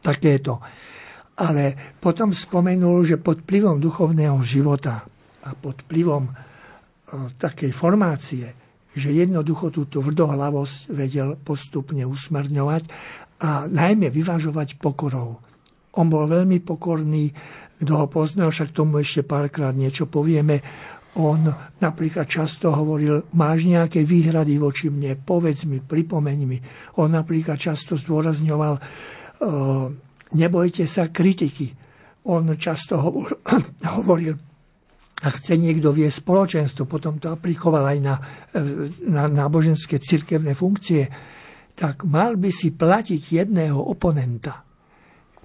takéto. 0.00 0.58
Ale 1.36 1.94
potom 2.00 2.32
spomenul, 2.32 3.04
že 3.04 3.20
pod 3.20 3.44
vplyvom 3.44 3.76
duchovného 3.76 4.40
života 4.40 5.04
a 5.44 5.52
pod 5.52 5.84
vplyvom 5.84 6.24
takej 7.36 7.70
formácie 7.76 8.63
že 8.94 9.10
jednoducho 9.10 9.74
túto 9.74 9.98
tvrdohlavosť 10.00 10.94
vedel 10.94 11.34
postupne 11.42 12.06
usmerňovať 12.06 12.82
a 13.42 13.66
najmä 13.66 14.08
vyvažovať 14.08 14.78
pokorou. 14.78 15.42
On 15.94 16.06
bol 16.10 16.26
veľmi 16.26 16.62
pokorný, 16.62 17.30
kto 17.82 17.92
ho 17.98 18.06
poznal, 18.06 18.50
však 18.50 18.74
tomu 18.74 19.02
ešte 19.02 19.26
párkrát 19.26 19.74
niečo 19.74 20.06
povieme. 20.06 20.62
On 21.14 21.38
napríklad 21.78 22.26
často 22.26 22.74
hovoril, 22.74 23.30
máš 23.38 23.70
nejaké 23.70 24.02
výhrady 24.02 24.58
voči 24.58 24.90
mne, 24.90 25.14
povedz 25.14 25.66
mi, 25.66 25.78
pripomeň 25.78 26.38
mi. 26.42 26.58
On 26.98 27.06
napríklad 27.06 27.54
často 27.54 27.94
zdôrazňoval, 27.94 28.82
nebojte 30.34 30.84
sa 30.90 31.10
kritiky. 31.10 31.70
On 32.26 32.42
často 32.58 32.98
hovoril, 33.98 34.53
a 35.24 35.32
chce 35.32 35.56
niekto 35.56 35.88
vie 35.96 36.12
spoločenstvo, 36.12 36.84
potom 36.84 37.16
to 37.16 37.32
aplikoval 37.32 37.88
aj 37.88 37.98
na, 38.04 38.14
na 39.08 39.24
náboženské 39.24 39.96
cirkevné 39.96 40.52
funkcie, 40.52 41.08
tak 41.72 42.04
mal 42.04 42.36
by 42.36 42.52
si 42.52 42.76
platiť 42.76 43.42
jedného 43.42 43.80
oponenta. 43.80 44.62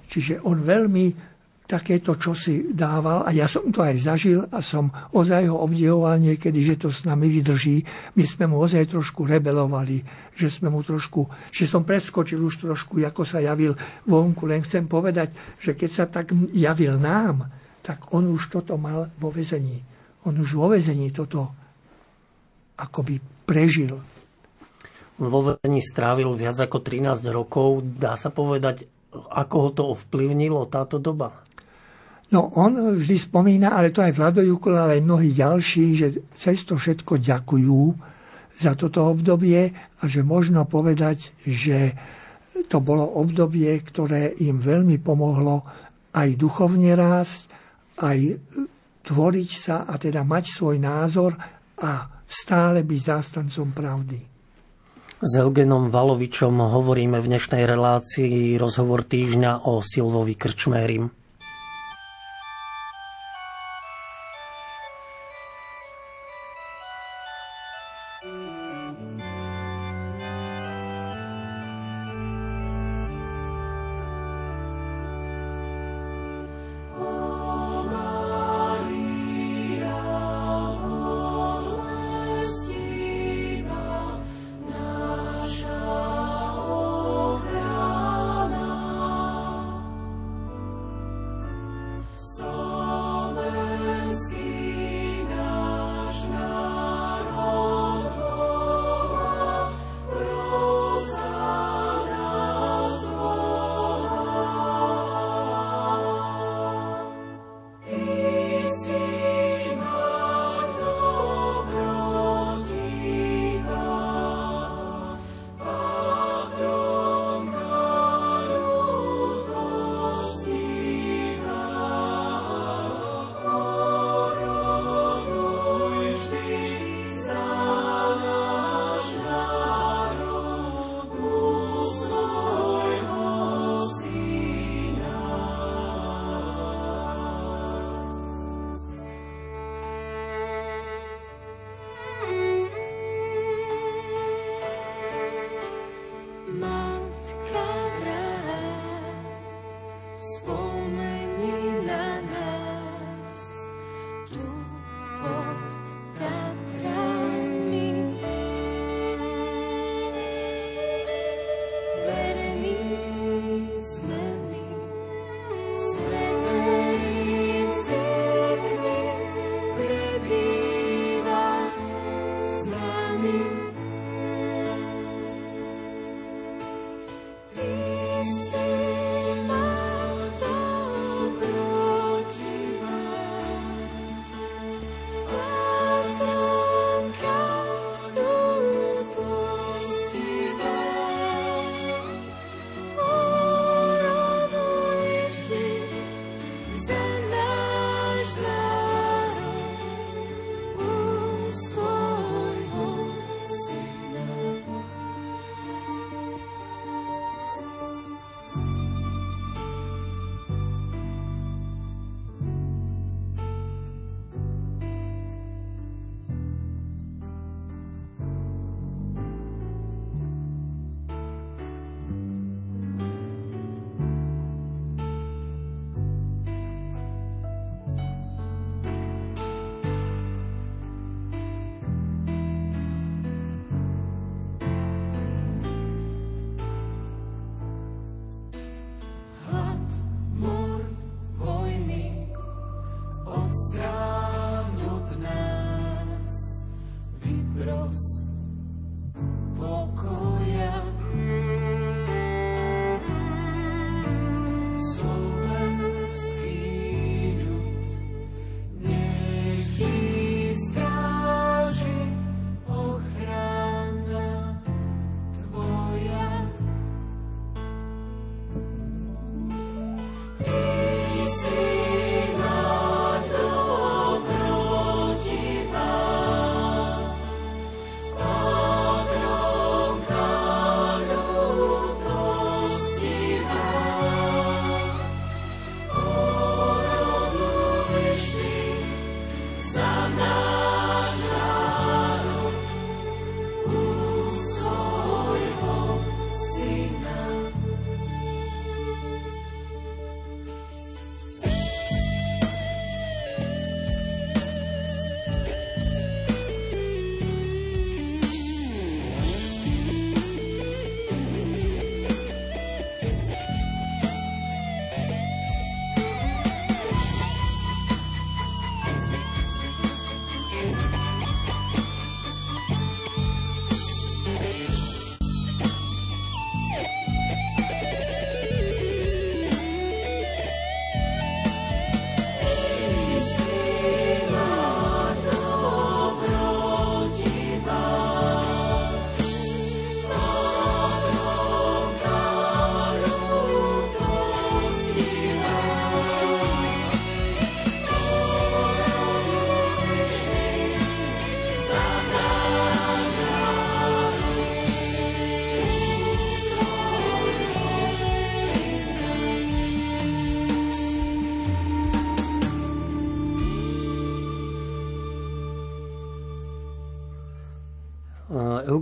Čiže 0.04 0.44
on 0.44 0.60
veľmi 0.60 1.30
takéto 1.70 2.18
čosi 2.18 2.74
dával 2.74 3.22
a 3.22 3.30
ja 3.30 3.46
som 3.46 3.70
to 3.70 3.86
aj 3.86 4.02
zažil 4.02 4.42
a 4.50 4.58
som 4.58 4.90
ozaj 5.14 5.54
ho 5.54 5.62
obdivoval 5.62 6.18
niekedy, 6.18 6.66
že 6.66 6.82
to 6.82 6.90
s 6.90 7.06
nami 7.06 7.30
vydrží. 7.30 7.86
My 8.18 8.26
sme 8.26 8.50
mu 8.50 8.58
ozaj 8.58 8.90
trošku 8.90 9.30
rebelovali, 9.30 10.02
že 10.34 10.50
sme 10.50 10.74
mu 10.74 10.82
trošku, 10.82 11.30
že 11.54 11.70
som 11.70 11.86
preskočil 11.86 12.42
už 12.42 12.66
trošku, 12.66 12.98
ako 13.06 13.22
sa 13.22 13.38
javil 13.38 13.78
vonku. 14.10 14.50
Len 14.50 14.66
chcem 14.66 14.90
povedať, 14.90 15.30
že 15.62 15.78
keď 15.78 15.90
sa 15.94 16.06
tak 16.10 16.34
javil 16.58 16.98
nám, 16.98 17.46
tak 17.82 18.12
on 18.12 18.30
už 18.30 18.52
toto 18.52 18.76
mal 18.76 19.10
vo 19.18 19.30
vezení. 19.32 19.82
On 20.28 20.36
už 20.36 20.60
vo 20.60 20.68
vezení 20.72 21.10
toto 21.16 21.50
akoby 22.76 23.20
prežil. 23.48 24.00
On 25.20 25.28
vo 25.28 25.56
vezení 25.56 25.84
strávil 25.84 26.32
viac 26.36 26.60
ako 26.60 26.80
13 26.80 27.24
rokov. 27.32 27.84
Dá 27.84 28.16
sa 28.16 28.32
povedať, 28.32 28.88
ako 29.12 29.56
ho 29.60 29.70
to 29.76 29.84
ovplyvnilo 29.96 30.68
táto 30.72 31.02
doba? 31.02 31.44
No 32.30 32.54
on 32.54 32.78
vždy 32.94 33.18
spomína, 33.18 33.74
ale 33.74 33.90
to 33.90 34.06
aj 34.06 34.14
Vlado 34.14 34.46
Jukol, 34.46 34.78
ale 34.78 35.02
aj 35.02 35.06
mnohí 35.06 35.34
ďalší, 35.34 35.86
že 35.98 36.08
cez 36.38 36.62
to 36.62 36.78
všetko 36.78 37.18
ďakujú 37.18 37.82
za 38.60 38.78
toto 38.78 39.10
obdobie 39.10 39.74
a 39.74 40.04
že 40.06 40.22
možno 40.22 40.62
povedať, 40.70 41.34
že 41.42 41.98
to 42.70 42.78
bolo 42.84 43.02
obdobie, 43.18 43.72
ktoré 43.82 44.36
im 44.46 44.62
veľmi 44.62 45.02
pomohlo 45.02 45.66
aj 46.14 46.38
duchovne 46.38 46.94
rásť, 46.94 47.50
aj 48.00 48.40
tvoriť 49.04 49.52
sa 49.52 49.84
a 49.84 50.00
teda 50.00 50.24
mať 50.24 50.46
svoj 50.50 50.80
názor 50.80 51.36
a 51.80 52.08
stále 52.24 52.84
byť 52.84 53.02
zástancom 53.02 53.72
pravdy. 53.76 54.20
S 55.20 55.32
Eugenom 55.36 55.92
Valovičom 55.92 56.64
hovoríme 56.64 57.20
v 57.20 57.30
dnešnej 57.36 57.68
relácii 57.68 58.56
rozhovor 58.56 59.04
týždňa 59.04 59.68
o 59.68 59.84
Silvovi 59.84 60.40
Krčmérim. 60.40 61.12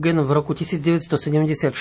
Eugen 0.08 0.24
v 0.24 0.32
roku 0.40 0.56
1974 0.56 1.76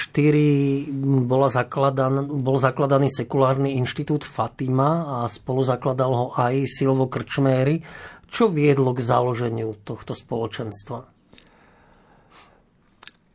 bola 1.31 1.47
zakladan, 1.47 2.27
bol 2.43 2.59
zakladaný 2.59 3.07
sekulárny 3.07 3.79
inštitút 3.79 4.27
Fatima 4.27 5.23
a 5.23 5.31
spolu 5.31 5.63
zakladal 5.63 6.11
ho 6.11 6.27
aj 6.35 6.67
Silvo 6.67 7.07
Krčméry. 7.07 7.87
Čo 8.27 8.51
viedlo 8.51 8.91
k 8.99 9.07
založeniu 9.07 9.79
tohto 9.87 10.19
spoločenstva? 10.19 11.07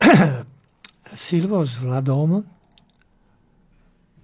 Silvo 1.15 1.63
s 1.63 1.79
Vladom 1.79 2.43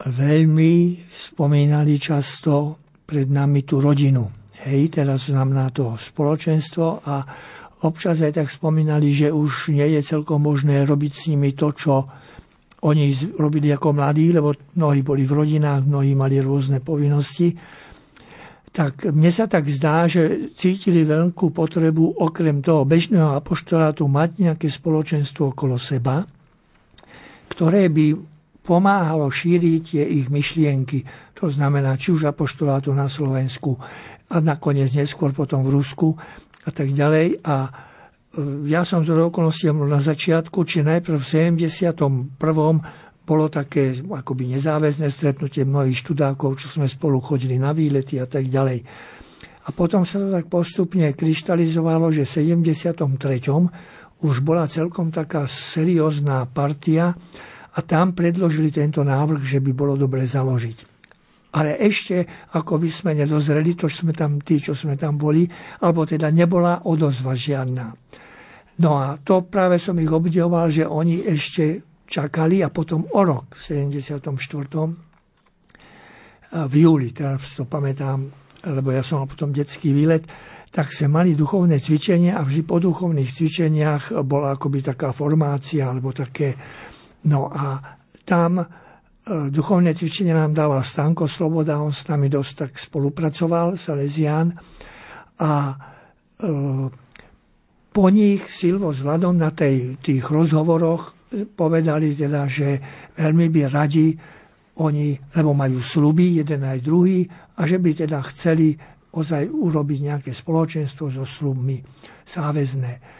veľmi 0.03 1.07
spomínali 1.07 1.95
často 1.95 2.75
pred 3.07 3.31
nami 3.31 3.63
tú 3.63 3.79
rodinu. 3.79 4.51
Hej, 4.67 4.99
teraz 4.99 5.31
znamená 5.31 5.71
to 5.71 5.95
spoločenstvo 5.95 7.07
a 7.07 7.23
občas 7.83 8.21
aj 8.23 8.41
tak 8.41 8.47
spomínali, 8.49 9.13
že 9.13 9.29
už 9.29 9.73
nie 9.73 9.85
je 9.97 10.01
celkom 10.01 10.41
možné 10.41 10.87
robiť 10.87 11.11
s 11.13 11.23
nimi 11.29 11.53
to, 11.53 11.69
čo 11.75 11.93
oni 12.85 13.09
robili 13.37 13.73
ako 13.73 13.97
mladí, 13.97 14.29
lebo 14.29 14.53
mnohí 14.77 15.01
boli 15.01 15.25
v 15.25 15.33
rodinách, 15.33 15.85
mnohí 15.85 16.13
mali 16.13 16.37
rôzne 16.37 16.77
povinnosti. 16.81 17.57
Tak 18.69 19.09
mne 19.09 19.31
sa 19.33 19.49
tak 19.49 19.65
zdá, 19.65 20.05
že 20.05 20.53
cítili 20.53 21.01
veľkú 21.01 21.49
potrebu 21.49 22.21
okrem 22.21 22.61
toho 22.61 22.85
bežného 22.85 23.33
apoštolátu 23.33 24.05
mať 24.05 24.45
nejaké 24.45 24.69
spoločenstvo 24.69 25.57
okolo 25.57 25.81
seba, 25.81 26.21
ktoré 27.49 27.89
by 27.89 28.13
pomáhalo 28.61 29.31
šíriť 29.31 29.81
tie 29.81 30.03
ich 30.03 30.27
myšlienky. 30.29 31.01
To 31.41 31.49
znamená, 31.49 31.97
či 31.97 32.13
už 32.13 32.29
apoštolátu 32.29 32.93
na 32.93 33.09
Slovensku 33.09 33.79
a 34.27 34.43
nakoniec 34.43 34.91
neskôr 34.91 35.31
potom 35.31 35.63
v 35.63 35.79
Rusku, 35.79 36.13
a 36.67 36.69
tak 36.75 36.91
ďalej. 36.91 37.39
A 37.47 37.55
e, 37.63 37.69
ja 38.67 38.83
som 38.83 39.07
z 39.07 39.15
okolností 39.15 39.71
na 39.71 40.03
začiatku, 40.03 40.67
či 40.67 40.83
najprv 40.83 41.15
v 41.15 41.27
71. 41.55 42.35
bolo 43.23 43.45
také 43.47 43.95
akoby 44.03 44.55
nezáväzné 44.59 45.07
stretnutie 45.07 45.63
mnohých 45.63 45.95
študákov, 45.95 46.59
čo 46.59 46.67
sme 46.67 46.91
spolu 46.91 47.23
chodili 47.23 47.55
na 47.55 47.71
výlety 47.71 48.19
a 48.19 48.27
tak 48.27 48.51
ďalej. 48.51 48.83
A 49.67 49.69
potom 49.75 50.07
sa 50.07 50.19
to 50.19 50.31
tak 50.31 50.47
postupne 50.47 51.11
kryštalizovalo, 51.11 52.07
že 52.11 52.23
v 52.23 52.55
73. 52.55 53.03
už 54.23 54.35
bola 54.39 54.63
celkom 54.67 55.11
taká 55.11 55.43
seriózna 55.43 56.47
partia 56.47 57.11
a 57.75 57.79
tam 57.83 58.15
predložili 58.15 58.71
tento 58.71 59.03
návrh, 59.03 59.43
že 59.43 59.59
by 59.59 59.71
bolo 59.75 59.99
dobre 59.99 60.23
založiť. 60.23 60.96
Ale 61.57 61.81
ešte 61.81 62.21
ako 62.53 62.77
by 62.77 62.89
sme 62.89 63.17
nedozreli, 63.17 63.73
to 63.73 63.89
sme 63.89 64.13
tam, 64.13 64.37
tí, 64.37 64.61
čo 64.61 64.77
sme 64.77 64.93
tam 64.93 65.17
boli, 65.17 65.49
alebo 65.81 66.05
teda 66.05 66.29
nebola 66.29 66.85
odozva 66.85 67.33
žiadna. 67.33 67.89
No 68.77 68.91
a 69.01 69.17
to 69.17 69.41
práve 69.49 69.81
som 69.81 69.97
ich 69.97 70.13
obdivoval, 70.13 70.69
že 70.69 70.85
oni 70.85 71.25
ešte 71.25 71.81
čakali 72.05 72.61
a 72.61 72.69
potom 72.69 73.09
o 73.09 73.21
rok 73.25 73.57
v 73.57 73.89
74. 73.89 74.21
v 76.47 76.73
júli, 76.77 77.09
teraz 77.11 77.57
to 77.57 77.65
pamätám, 77.65 78.29
lebo 78.69 78.93
ja 78.93 79.01
som 79.01 79.25
mal 79.25 79.27
potom 79.27 79.49
detský 79.49 79.91
výlet, 79.97 80.23
tak 80.69 80.93
sme 80.93 81.09
mali 81.09 81.33
duchovné 81.33 81.81
cvičenie 81.81 82.37
a 82.37 82.45
vždy 82.45 82.61
po 82.63 82.77
duchovných 82.77 83.33
cvičeniach 83.33 84.13
bola 84.21 84.53
akoby 84.53 84.85
taká 84.85 85.09
formácia 85.09 85.89
alebo 85.89 86.13
také. 86.13 86.53
No 87.25 87.49
a 87.49 87.81
tam 88.21 88.61
duchovné 89.27 89.91
cvičenie 89.91 90.31
nám 90.31 90.55
dával 90.55 90.83
Stanko 90.83 91.27
Sloboda, 91.27 91.79
on 91.83 91.91
s 91.91 92.07
nami 92.07 92.31
dosť 92.31 92.51
tak 92.55 92.71
spolupracoval, 92.79 93.75
Salesián. 93.75 94.55
A 95.43 95.51
e, 95.69 95.75
po 97.91 98.05
nich 98.07 98.41
Silvo 98.47 98.95
s 98.95 99.03
Vladom 99.03 99.35
na 99.35 99.51
tej, 99.51 99.99
tých 99.99 100.23
rozhovoroch 100.25 101.13
povedali 101.55 102.15
teda, 102.15 102.47
že 102.47 102.79
veľmi 103.19 103.47
by 103.51 103.61
radi 103.67 104.15
oni, 104.77 105.17
lebo 105.35 105.51
majú 105.51 105.81
sluby, 105.81 106.39
jeden 106.39 106.63
aj 106.63 106.79
druhý, 106.79 107.25
a 107.57 107.65
že 107.65 107.81
by 107.81 107.91
teda 108.07 108.21
chceli 108.31 108.77
ozaj 109.17 109.49
urobiť 109.49 109.99
nejaké 110.13 110.31
spoločenstvo 110.31 111.09
so 111.09 111.25
slubmi 111.25 111.81
záväzné 112.27 113.17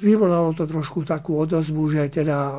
vyvolalo 0.00 0.56
to 0.56 0.64
trošku 0.64 1.04
takú 1.04 1.42
odozvu, 1.42 1.92
že 1.92 2.08
teda 2.08 2.56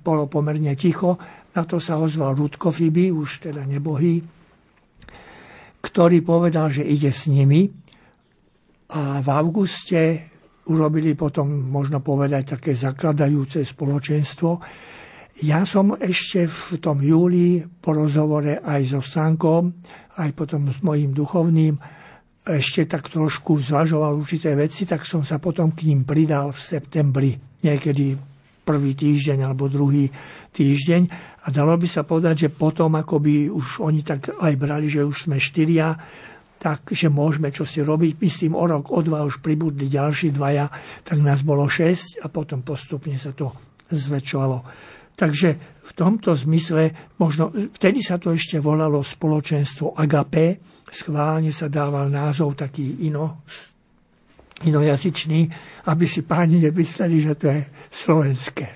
bolo 0.00 0.24
pomerne 0.30 0.72
ticho. 0.78 1.20
Na 1.52 1.66
to 1.66 1.76
sa 1.76 2.00
ozval 2.00 2.38
Rudko 2.38 2.72
Fiby, 2.72 3.12
už 3.12 3.50
teda 3.50 3.66
nebohý, 3.66 4.22
ktorý 5.84 6.24
povedal, 6.24 6.72
že 6.72 6.86
ide 6.86 7.12
s 7.12 7.28
nimi. 7.28 7.68
A 8.90 9.20
v 9.20 9.28
auguste 9.28 10.30
urobili 10.70 11.18
potom, 11.18 11.50
možno 11.50 12.00
povedať, 12.00 12.58
také 12.58 12.72
zakladajúce 12.78 13.62
spoločenstvo. 13.62 14.50
Ja 15.40 15.64
som 15.64 15.96
ešte 15.96 16.46
v 16.46 16.78
tom 16.78 17.00
júli 17.00 17.64
po 17.64 17.96
rozhovore 17.96 18.60
aj 18.60 18.80
so 18.92 19.00
Stankom, 19.00 19.72
aj 20.20 20.30
potom 20.36 20.68
s 20.68 20.84
mojím 20.84 21.16
duchovným, 21.16 21.99
ešte 22.50 22.86
tak 22.90 23.06
trošku 23.06 23.58
zvažoval 23.62 24.18
určité 24.18 24.58
veci, 24.58 24.86
tak 24.86 25.06
som 25.06 25.22
sa 25.22 25.38
potom 25.38 25.70
k 25.70 25.86
ním 25.90 26.02
pridal 26.02 26.50
v 26.50 26.60
septembri, 26.60 27.30
niekedy 27.62 28.18
prvý 28.66 28.92
týždeň 28.94 29.46
alebo 29.46 29.70
druhý 29.70 30.06
týždeň. 30.54 31.02
A 31.42 31.46
dalo 31.48 31.74
by 31.74 31.88
sa 31.88 32.04
povedať, 32.04 32.46
že 32.46 32.54
potom 32.54 32.94
akoby 32.98 33.48
už 33.48 33.80
oni 33.82 34.04
tak 34.04 34.30
aj 34.36 34.54
brali, 34.60 34.86
že 34.86 35.02
už 35.02 35.26
sme 35.26 35.40
štyria, 35.40 35.96
takže 36.60 37.08
môžeme 37.08 37.48
čo 37.48 37.64
si 37.64 37.80
robiť. 37.80 38.20
Myslím, 38.20 38.52
o 38.54 38.64
rok, 38.68 38.92
o 38.92 39.00
dva 39.00 39.24
už 39.24 39.40
pribudli 39.40 39.88
ďalší 39.88 40.36
dvaja, 40.36 40.68
tak 41.02 41.18
nás 41.24 41.40
bolo 41.40 41.64
šesť 41.64 42.22
a 42.22 42.28
potom 42.28 42.60
postupne 42.60 43.16
sa 43.16 43.32
to 43.32 43.50
zväčšovalo. 43.88 44.58
Takže 45.16 45.48
v 45.80 45.92
tomto 45.92 46.32
zmysle, 46.32 47.14
možno 47.18 47.50
vtedy 47.50 48.00
sa 48.00 48.16
to 48.16 48.30
ešte 48.32 48.62
volalo 48.62 49.02
spoločenstvo 49.02 49.98
Agape, 49.98 50.62
schválne 50.88 51.50
sa 51.50 51.66
dával 51.66 52.08
názov 52.08 52.56
taký 52.56 53.04
ino, 53.04 53.44
inojazyčný, 54.64 55.40
aby 55.90 56.04
si 56.06 56.22
páni 56.22 56.62
nemysleli, 56.62 57.16
že 57.20 57.32
to 57.36 57.46
je 57.50 57.60
slovenské. 57.90 58.66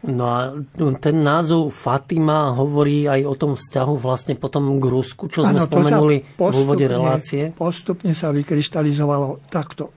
No 0.00 0.24
a 0.32 0.56
ten 0.96 1.20
názov 1.20 1.76
Fatima 1.76 2.56
hovorí 2.56 3.04
aj 3.04 3.20
o 3.20 3.34
tom 3.36 3.52
vzťahu 3.52 3.94
vlastne 4.00 4.32
potom 4.32 4.80
k 4.80 4.84
Rusku, 4.88 5.28
čo 5.28 5.44
sme 5.44 5.60
ano, 5.60 5.68
spomenuli 5.68 6.16
postupne, 6.40 6.56
v 6.56 6.56
úvode 6.64 6.86
relácie. 6.88 7.42
Postupne 7.52 8.16
sa 8.16 8.32
vykryštalizovalo 8.32 9.44
takto. 9.52 9.92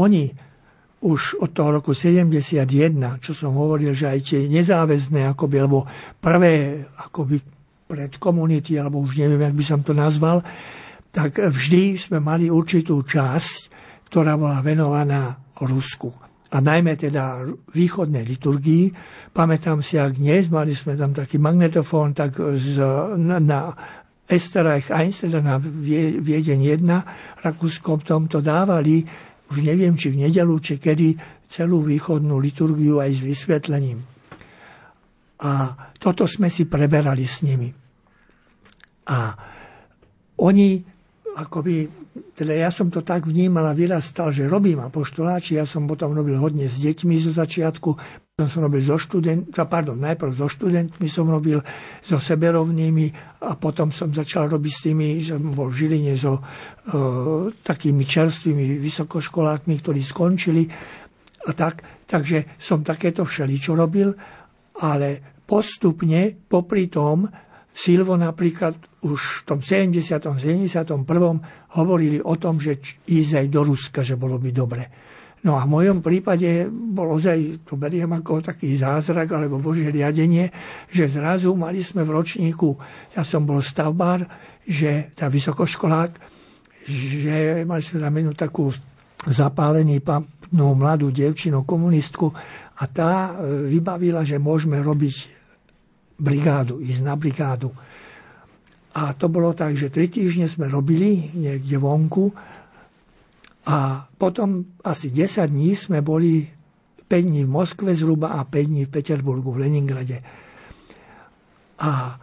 Oni 0.00 0.32
už 1.04 1.44
od 1.44 1.52
toho 1.52 1.76
roku 1.78 1.92
71, 1.92 2.64
čo 3.20 3.36
som 3.36 3.52
hovoril, 3.52 3.92
že 3.92 4.08
aj 4.08 4.20
tie 4.24 4.40
nezáväzné, 4.48 5.28
akoby, 5.36 5.56
alebo 5.60 5.84
prvé 6.16 6.80
akoby 6.96 7.44
pred 7.84 8.16
komunity, 8.16 8.80
alebo 8.80 9.04
už 9.04 9.20
neviem, 9.20 9.44
jak 9.44 9.56
by 9.60 9.64
som 9.64 9.80
to 9.84 9.92
nazval, 9.92 10.40
tak 11.12 11.36
vždy 11.36 12.00
sme 12.00 12.24
mali 12.24 12.48
určitú 12.48 13.04
časť, 13.04 13.70
ktorá 14.08 14.40
bola 14.40 14.64
venovaná 14.64 15.36
Rusku. 15.60 16.08
A 16.54 16.62
najmä 16.62 16.96
teda 16.96 17.44
východnej 17.74 18.24
liturgii. 18.24 18.94
Pamätám 19.34 19.82
si, 19.82 19.98
ak 19.98 20.16
dnes 20.16 20.48
mali 20.48 20.72
sme 20.72 20.94
tam 20.94 21.12
taký 21.12 21.36
magnetofón, 21.36 22.14
tak 22.14 22.38
z, 22.38 22.78
na, 23.18 23.42
na 23.42 23.60
Esterreich 24.24 24.88
1, 24.88 25.28
teda 25.28 25.44
na 25.44 25.60
Viedeň 25.60 26.80
1, 26.80 27.44
Rakúskom 27.44 28.00
tomto 28.00 28.40
dávali, 28.40 29.04
už 29.52 29.58
neviem, 29.60 29.94
či 29.98 30.12
v 30.12 30.28
nedelu, 30.28 30.54
či 30.60 30.80
kedy, 30.80 31.16
celú 31.48 31.84
východnú 31.84 32.40
liturgiu 32.40 32.98
aj 32.98 33.10
s 33.14 33.20
vysvetlením. 33.22 34.00
A 35.44 35.50
toto 36.00 36.24
sme 36.24 36.48
si 36.48 36.64
preberali 36.64 37.28
s 37.28 37.44
nimi. 37.44 37.68
A 39.04 39.36
oni 40.40 40.80
akoby, 41.34 41.90
teda 42.38 42.54
ja 42.54 42.70
som 42.70 42.88
to 42.88 43.02
tak 43.02 43.26
vnímal 43.26 43.66
a 43.66 43.76
vyrastal, 43.76 44.30
že 44.30 44.46
robím 44.46 44.80
apoštoláči, 44.80 45.58
ja 45.58 45.66
som 45.66 45.84
potom 45.90 46.14
robil 46.14 46.38
hodne 46.38 46.70
s 46.70 46.78
deťmi 46.80 47.14
zo 47.18 47.34
začiatku, 47.34 47.90
potom 48.34 48.50
som 48.50 48.66
robil 48.66 48.82
so 48.82 48.98
študentmi, 48.98 49.54
pardon, 49.54 49.94
najprv 49.94 50.34
so 50.34 50.50
študentmi 50.50 51.06
som 51.06 51.30
robil, 51.30 51.62
so 52.02 52.18
seberovnými 52.18 53.14
a 53.46 53.54
potom 53.54 53.94
som 53.94 54.10
začal 54.10 54.50
robiť 54.50 54.72
s 54.74 54.80
tými, 54.82 55.22
že 55.22 55.38
bol 55.38 55.70
v 55.70 55.78
Žiline 55.78 56.18
so 56.18 56.42
uh, 56.42 57.46
takými 57.62 58.02
čerstvými 58.02 58.82
vysokoškolákmi, 58.82 59.78
ktorí 59.78 60.02
skončili 60.02 60.66
a 61.46 61.54
tak. 61.54 61.86
Takže 62.10 62.58
som 62.58 62.82
takéto 62.82 63.22
všeličo 63.22 63.78
robil, 63.78 64.10
ale 64.82 65.38
postupne 65.46 66.34
popri 66.34 66.90
tom 66.90 67.30
Silvo 67.70 68.18
napríklad 68.18 69.06
už 69.06 69.46
v 69.46 69.54
tom 69.54 69.62
70. 69.62 69.94
71. 69.94 70.90
hovorili 71.78 72.18
o 72.18 72.34
tom, 72.34 72.58
že 72.58 72.82
ísť 73.06 73.30
aj 73.38 73.46
do 73.46 73.60
Ruska, 73.62 74.02
že 74.02 74.18
bolo 74.18 74.42
by 74.42 74.50
dobre. 74.50 75.13
No 75.44 75.60
a 75.60 75.68
v 75.68 75.76
mojom 75.76 76.00
prípade 76.00 76.64
bolo 76.72 77.20
ozaj, 77.20 77.68
to 77.68 77.76
beriem 77.76 78.08
ako 78.16 78.40
taký 78.40 78.72
zázrak 78.72 79.28
alebo 79.28 79.60
božie 79.60 79.92
riadenie, 79.92 80.48
že 80.88 81.04
zrazu 81.04 81.52
mali 81.52 81.84
sme 81.84 82.00
v 82.00 82.16
ročníku, 82.16 82.72
ja 83.12 83.20
som 83.20 83.44
bol 83.44 83.60
stavbár, 83.60 84.24
že 84.64 85.12
tá 85.12 85.28
vysokoškolák, 85.28 86.16
že 86.88 87.68
mali 87.68 87.82
sme 87.84 88.00
tam 88.00 88.16
jednu 88.16 88.32
takú 88.32 88.72
zapálený 89.28 90.00
papnú 90.00 90.72
mladú 90.72 91.12
devčinu, 91.12 91.68
komunistku 91.68 92.32
a 92.80 92.84
tá 92.88 93.36
e, 93.36 93.68
vybavila, 93.68 94.24
že 94.24 94.40
môžeme 94.40 94.80
robiť 94.80 95.16
brigádu, 96.16 96.80
ísť 96.80 97.02
na 97.04 97.20
brigádu. 97.20 97.68
A 98.96 99.12
to 99.12 99.28
bolo 99.28 99.52
tak, 99.52 99.76
že 99.76 99.92
tri 99.92 100.08
týždne 100.08 100.48
sme 100.48 100.72
robili 100.72 101.34
niekde 101.36 101.76
vonku 101.76 102.32
a 103.64 104.04
potom 104.04 104.76
asi 104.84 105.08
10 105.08 105.48
dní 105.48 105.72
sme 105.72 106.04
boli 106.04 106.44
5 107.08 107.08
dní 107.24 107.42
v 107.44 107.50
Moskve 107.50 107.96
zhruba 107.96 108.36
a 108.36 108.44
5 108.44 108.68
dní 108.68 108.82
v 108.84 108.92
Peterburgu, 108.92 109.52
v 109.52 109.68
Leningrade. 109.68 110.18
A 111.80 112.16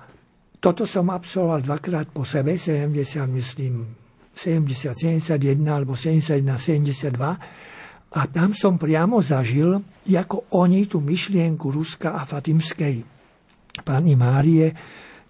toto 0.62 0.86
som 0.86 1.10
absolvoval 1.10 1.66
dvakrát 1.66 2.08
po 2.14 2.22
sebe, 2.22 2.58
70, 2.58 3.26
myslím, 3.34 3.90
70, 4.38 4.94
71 4.94 5.66
alebo 5.66 5.98
71, 5.98 6.46
72. 6.46 7.18
A 8.12 8.22
tam 8.28 8.52
som 8.54 8.78
priamo 8.78 9.24
zažil, 9.24 9.82
ako 10.06 10.54
oni 10.62 10.86
tú 10.86 11.02
myšlienku 11.02 11.72
Ruska 11.72 12.14
a 12.14 12.28
Fatimskej 12.28 13.02
pani 13.82 14.14
Márie, 14.20 14.76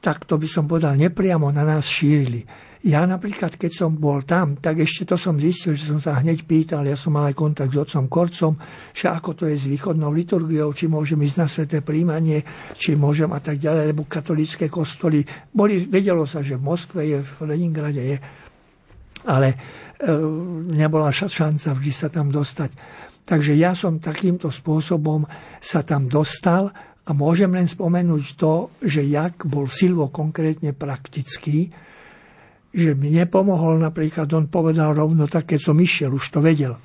tak 0.02 0.26
to 0.26 0.42
by 0.42 0.50
som 0.50 0.66
povedal, 0.66 0.98
nepriamo 0.98 1.54
na 1.54 1.62
nás 1.62 1.86
šírili. 1.86 2.42
Ja 2.82 3.06
napríklad, 3.06 3.62
keď 3.62 3.72
som 3.78 3.94
bol 3.94 4.26
tam, 4.26 4.58
tak 4.58 4.82
ešte 4.82 5.14
to 5.14 5.16
som 5.20 5.38
zistil, 5.38 5.78
že 5.78 5.94
som 5.94 6.02
sa 6.02 6.18
hneď 6.18 6.50
pýtal, 6.50 6.82
ja 6.90 6.98
som 6.98 7.14
mal 7.14 7.30
aj 7.30 7.38
kontakt 7.38 7.70
s 7.70 7.78
otcom 7.78 8.10
Korcom, 8.10 8.58
že 8.90 9.06
ako 9.06 9.38
to 9.38 9.44
je 9.46 9.54
s 9.54 9.70
východnou 9.70 10.10
liturgiou, 10.10 10.74
či 10.74 10.90
môžem 10.90 11.22
ísť 11.22 11.38
na 11.38 11.46
sveté 11.46 11.86
príjmanie, 11.86 12.42
či 12.74 12.98
môžem 12.98 13.30
a 13.30 13.38
tak 13.38 13.62
ďalej, 13.62 13.94
lebo 13.94 14.10
katolické 14.10 14.66
kostoly, 14.66 15.22
boli, 15.54 15.78
vedelo 15.86 16.26
sa, 16.26 16.42
že 16.42 16.58
v 16.58 16.66
Moskve 16.66 17.06
je, 17.06 17.22
v 17.22 17.38
Leningrade 17.54 18.02
je, 18.02 18.18
ale 19.30 19.48
e, 19.54 19.58
nebola 20.74 21.14
šanca 21.14 21.78
vždy 21.78 21.94
sa 21.94 22.10
tam 22.10 22.34
dostať. 22.34 22.74
Takže 23.30 23.54
ja 23.62 23.78
som 23.78 24.02
takýmto 24.02 24.50
spôsobom 24.50 25.30
sa 25.62 25.86
tam 25.86 26.10
dostal 26.10 26.74
a 27.06 27.14
môžem 27.14 27.54
len 27.54 27.70
spomenúť 27.70 28.26
to, 28.42 28.74
že 28.82 29.06
jak 29.06 29.46
bol 29.46 29.70
Silvo 29.70 30.10
konkrétne 30.10 30.74
praktický, 30.74 31.70
že 32.72 32.96
mi 32.96 33.12
nepomohol 33.12 33.84
napríklad, 33.84 34.32
on 34.32 34.48
povedal 34.48 34.96
rovno 34.96 35.28
tak, 35.28 35.52
keď 35.56 35.60
som 35.60 35.76
išiel, 35.76 36.16
už 36.16 36.26
to 36.32 36.40
vedel. 36.40 36.80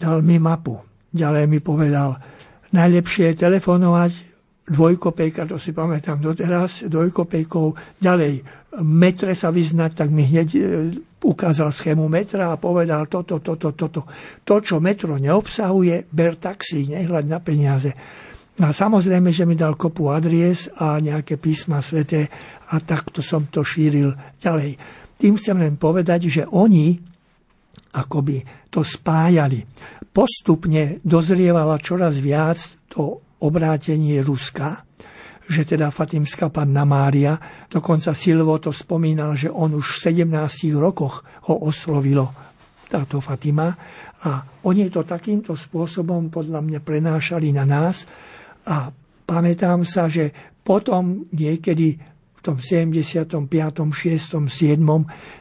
Dal 0.00 0.24
mi 0.24 0.40
mapu. 0.40 0.80
Ďalej 1.08 1.44
mi 1.48 1.60
povedal, 1.60 2.20
najlepšie 2.72 3.32
je 3.32 3.40
telefonovať 3.44 4.12
dvojkopejka, 4.68 5.48
to 5.48 5.56
si 5.56 5.72
pamätám 5.72 6.20
doteraz, 6.20 6.84
dvojkopejkou, 6.84 7.66
ďalej 8.00 8.44
metre 8.84 9.32
sa 9.32 9.48
vyznať, 9.48 9.90
tak 9.96 10.08
mi 10.12 10.28
hneď 10.28 10.48
e, 10.52 10.60
ukázal 11.24 11.72
schému 11.72 12.04
metra 12.06 12.52
a 12.52 12.60
povedal 12.60 13.08
toto, 13.08 13.40
toto, 13.40 13.72
toto. 13.72 14.04
To, 14.44 14.54
čo 14.60 14.78
metro 14.78 15.16
neobsahuje, 15.16 16.12
ber 16.12 16.36
taxi, 16.36 16.84
nehľad 16.84 17.24
na 17.26 17.40
peniaze. 17.40 17.96
A 18.58 18.74
samozrejme, 18.74 19.30
že 19.30 19.46
mi 19.46 19.54
dal 19.54 19.78
kopu 19.78 20.10
adries 20.10 20.66
a 20.82 20.98
nejaké 20.98 21.38
písma 21.38 21.78
sveté 21.78 22.26
a 22.74 22.82
takto 22.82 23.22
som 23.22 23.46
to 23.46 23.62
šíril 23.62 24.10
ďalej. 24.42 24.74
Tým 25.14 25.38
chcem 25.38 25.56
len 25.62 25.78
povedať, 25.78 26.26
že 26.26 26.42
oni 26.42 26.98
akoby 27.94 28.42
to 28.66 28.82
spájali. 28.82 29.62
Postupne 30.10 30.98
dozrievala 31.06 31.78
čoraz 31.78 32.18
viac 32.18 32.58
to 32.90 33.22
obrátenie 33.38 34.18
Ruska, 34.26 34.82
že 35.48 35.62
teda 35.64 35.88
Fatimská 35.94 36.50
panna 36.50 36.82
Mária, 36.82 37.38
dokonca 37.70 38.12
Silvo 38.12 38.58
to 38.58 38.74
spomínal, 38.74 39.38
že 39.38 39.48
on 39.48 39.78
už 39.78 39.86
v 39.86 40.26
17 40.26 40.74
rokoch 40.76 41.24
ho 41.48 41.54
oslovilo 41.62 42.34
táto 42.90 43.22
Fatima 43.22 43.72
a 44.24 44.30
oni 44.66 44.90
to 44.90 45.06
takýmto 45.06 45.54
spôsobom 45.54 46.28
podľa 46.32 46.60
mňa 46.64 46.80
prenášali 46.82 47.54
na 47.54 47.64
nás 47.64 48.08
a 48.66 48.90
pamätám 49.28 49.86
sa, 49.86 50.10
že 50.10 50.32
potom 50.64 51.28
niekedy 51.30 51.98
v 52.38 52.40
tom 52.40 52.58
75., 52.62 53.28
6., 53.28 54.48
7. 54.48 54.80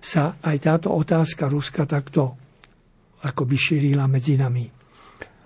sa 0.03 0.37
aj 0.41 0.57
táto 0.61 0.93
otázka 0.93 1.49
Ruska 1.49 1.87
takto 1.87 2.35
akoby 3.23 3.55
šírila 3.57 4.05
medzi 4.05 4.37
nami. 4.37 4.65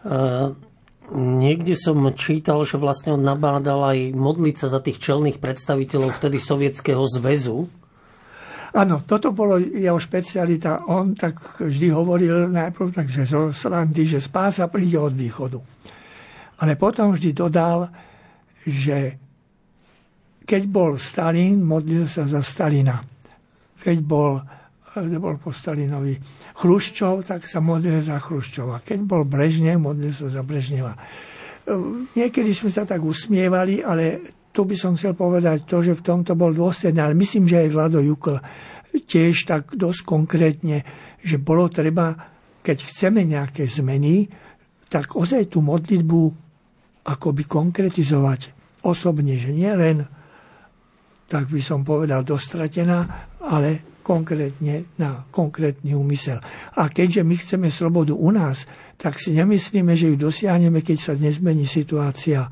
Uh 0.01 0.71
Niekde 1.11 1.75
som 1.75 1.99
čítal, 2.15 2.63
že 2.63 2.79
vlastne 2.79 3.19
on 3.19 3.27
nabádal 3.27 3.83
aj 3.83 4.15
modliť 4.15 4.55
sa 4.55 4.67
za 4.71 4.79
tých 4.79 4.95
čelných 5.03 5.43
predstaviteľov 5.43 6.15
vtedy 6.15 6.39
Sovietskeho 6.39 7.03
zväzu. 7.03 7.67
Áno, 8.71 9.03
toto 9.03 9.35
bolo 9.35 9.59
jeho 9.59 9.99
špecialita. 9.99 10.87
On 10.87 11.11
tak 11.11 11.59
vždy 11.59 11.91
hovoril 11.91 12.47
najprv 12.55 12.95
tak, 12.95 13.11
že 13.11 13.27
zo 13.27 13.51
srandy, 13.51 14.07
že 14.07 14.23
spása 14.23 14.71
príde 14.71 14.95
od 14.95 15.11
východu. 15.11 15.59
Ale 16.61 16.77
potom 16.77 17.11
vždy 17.11 17.33
dodal, 17.33 17.89
že 18.61 19.17
keď 20.45 20.61
bol 20.69 20.97
Stalin, 21.01 21.57
modlil 21.61 22.05
sa 22.05 22.29
za 22.29 22.45
Stalina. 22.45 23.01
Keď 23.81 23.97
bol 24.05 24.41
bol 24.91 25.39
po 25.39 25.55
Stalinovi 25.55 26.19
Chruščov, 26.59 27.23
tak 27.23 27.47
sa 27.47 27.63
modlil 27.63 28.03
za 28.03 28.19
Chruščova. 28.19 28.83
Keď 28.83 28.99
bol 29.07 29.23
Brežnev, 29.23 29.79
modlil 29.79 30.11
sa 30.11 30.27
za 30.27 30.43
Brežneva. 30.43 30.99
Niekedy 32.11 32.51
sme 32.51 32.67
sa 32.67 32.83
tak 32.83 32.99
usmievali, 32.99 33.79
ale 33.79 34.19
tu 34.51 34.67
by 34.67 34.75
som 34.75 34.99
chcel 34.99 35.15
povedať 35.15 35.63
to, 35.63 35.79
že 35.79 35.95
v 35.95 36.03
tomto 36.03 36.35
bol 36.35 36.51
dôsledný, 36.51 36.99
ale 36.99 37.15
myslím, 37.15 37.47
že 37.47 37.63
aj 37.63 37.69
Vlado 37.71 38.03
Jukl 38.03 38.35
tiež 38.91 39.47
tak 39.47 39.71
dosť 39.79 40.03
konkrétne, 40.03 40.83
že 41.23 41.39
bolo 41.39 41.71
treba, 41.71 42.11
keď 42.59 42.83
chceme 42.83 43.23
nejaké 43.23 43.63
zmeny, 43.71 44.27
tak 44.91 45.15
ozaj 45.15 45.55
tú 45.55 45.63
modlitbu 45.63 46.50
akoby 47.05 47.43
konkretizovať 47.49 48.53
osobne, 48.85 49.37
že 49.37 49.53
nie 49.53 49.69
len, 49.73 50.05
tak 51.29 51.47
by 51.47 51.61
som 51.61 51.85
povedal, 51.85 52.25
dostratená, 52.25 53.29
ale 53.41 54.01
konkrétne 54.01 54.89
na 54.97 55.23
konkrétny 55.29 55.93
úmysel. 55.93 56.41
A 56.75 56.89
keďže 56.89 57.21
my 57.21 57.35
chceme 57.37 57.67
slobodu 57.69 58.17
u 58.17 58.29
nás, 58.33 58.65
tak 58.97 59.21
si 59.21 59.31
nemyslíme, 59.37 59.93
že 59.93 60.11
ju 60.11 60.15
dosiahneme, 60.17 60.81
keď 60.81 60.97
sa 60.97 61.13
nezmení 61.13 61.69
situácia 61.69 62.49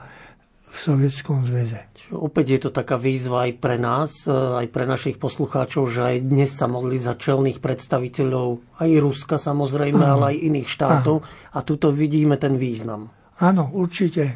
v 0.70 0.78
Sovietskom 0.78 1.50
zväze. 1.50 1.90
Opäť 2.14 2.46
je 2.54 2.60
to 2.62 2.70
taká 2.70 2.94
výzva 2.94 3.50
aj 3.50 3.58
pre 3.58 3.82
nás, 3.82 4.30
e, 4.30 4.34
aj 4.34 4.70
pre 4.70 4.86
našich 4.86 5.18
poslucháčov, 5.18 5.90
že 5.90 6.02
aj 6.06 6.18
dnes 6.30 6.54
sa 6.54 6.70
mohli 6.70 7.02
za 7.02 7.18
čelných 7.18 7.58
predstaviteľov 7.58 8.78
aj 8.78 8.90
Ruska 9.02 9.42
samozrejme, 9.42 10.06
Aha. 10.06 10.14
ale 10.14 10.24
aj 10.38 10.46
iných 10.46 10.70
štátov. 10.70 11.26
Aha. 11.26 11.58
A 11.58 11.66
tuto 11.66 11.90
vidíme 11.90 12.38
ten 12.38 12.54
význam. 12.54 13.10
Áno, 13.40 13.72
určite. 13.72 14.36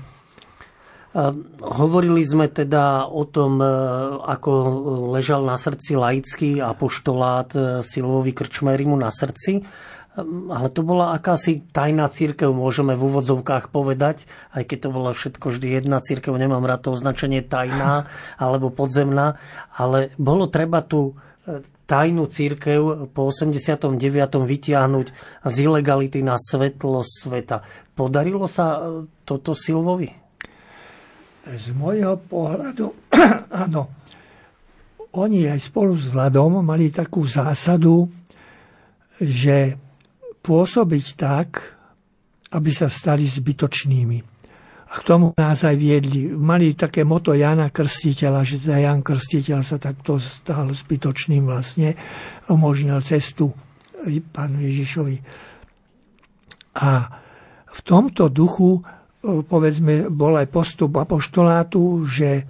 Hovorili 1.61 2.25
sme 2.25 2.49
teda 2.49 3.05
o 3.05 3.21
tom, 3.29 3.61
e, 3.61 3.69
ako 4.17 4.51
ležal 5.13 5.45
na 5.45 5.61
srdci 5.61 5.93
laický 5.93 6.57
apoštolát 6.57 7.53
e, 7.53 7.59
Silovi 7.85 8.33
Krčmerimu 8.33 8.97
na 8.97 9.13
srdci, 9.13 9.61
ehm, 9.61 10.49
ale 10.49 10.73
to 10.73 10.81
bola 10.81 11.13
akási 11.13 11.61
tajná 11.69 12.09
církev, 12.09 12.49
môžeme 12.49 12.97
v 12.97 13.13
úvodzovkách 13.13 13.69
povedať, 13.69 14.25
aj 14.57 14.65
keď 14.65 14.77
to 14.79 14.89
bola 14.89 15.11
všetko 15.13 15.53
vždy 15.53 15.85
jedna 15.85 16.01
církev, 16.01 16.33
nemám 16.33 16.65
rád 16.65 16.89
to 16.89 16.97
označenie 16.97 17.45
tajná 17.45 18.09
alebo 18.41 18.73
podzemná, 18.73 19.37
ale 19.77 20.17
bolo 20.17 20.49
treba 20.49 20.81
tu 20.81 21.13
e, 21.45 21.61
tajnú 21.93 22.25
církev 22.25 23.13
po 23.13 23.29
89. 23.29 24.01
vytiahnuť 24.41 25.07
z 25.45 25.55
ilegality 25.61 26.25
na 26.25 26.41
svetlo 26.41 27.05
sveta. 27.05 27.61
Podarilo 27.93 28.49
sa 28.49 28.81
toto 29.21 29.53
Silvovi? 29.53 30.23
z 31.43 31.75
môjho 31.75 32.15
pohľadu, 32.23 33.11
áno, 33.67 33.91
oni 35.13 35.45
aj 35.51 35.59
spolu 35.59 35.93
s 35.93 36.09
Vladom 36.09 36.63
mali 36.63 36.89
takú 36.89 37.27
zásadu, 37.27 38.07
že 39.19 39.75
pôsobiť 40.39 41.05
tak, 41.19 41.49
aby 42.55 42.71
sa 42.71 42.87
stali 42.87 43.27
zbytočnými. 43.27 44.32
A 44.93 45.01
k 45.01 45.03
tomu 45.09 45.33
nás 45.33 45.65
aj 45.65 45.73
viedli. 45.73 46.29
Mali 46.29 46.77
také 46.77 47.01
moto 47.01 47.33
Jana 47.33 47.73
Krstiteľa, 47.73 48.45
že 48.45 48.61
teda 48.61 48.77
Jan 48.77 49.01
Krstiteľ 49.01 49.65
sa 49.65 49.81
takto 49.81 50.21
stal 50.21 50.69
zbytočným 50.69 51.49
vlastne, 51.49 51.97
umožnil 52.45 53.01
cestu 53.01 53.49
pánu 54.05 54.61
Ježišovi. 54.61 55.17
A 56.77 57.09
v 57.73 57.79
tomto 57.81 58.29
duchu 58.29 58.85
povedzme, 59.23 60.11
bol 60.11 60.35
aj 60.35 60.51
postup 60.51 60.99
apoštolátu, 60.99 62.03
že 62.03 62.43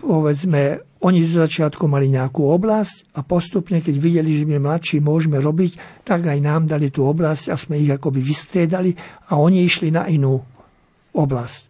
povedzme, 0.00 0.80
oni 1.00 1.24
z 1.24 1.44
začiatku 1.44 1.88
mali 1.88 2.12
nejakú 2.12 2.44
oblasť 2.44 3.16
a 3.16 3.24
postupne, 3.24 3.80
keď 3.80 3.96
videli, 3.96 4.36
že 4.36 4.44
my 4.44 4.60
mladší 4.60 5.00
môžeme 5.00 5.40
robiť, 5.40 6.04
tak 6.04 6.28
aj 6.28 6.38
nám 6.40 6.68
dali 6.68 6.92
tú 6.92 7.08
oblasť 7.08 7.52
a 7.52 7.56
sme 7.56 7.80
ich 7.80 7.88
akoby 7.88 8.20
vystriedali 8.20 8.92
a 9.32 9.40
oni 9.40 9.64
išli 9.64 9.88
na 9.92 10.08
inú 10.08 10.40
oblasť. 11.14 11.62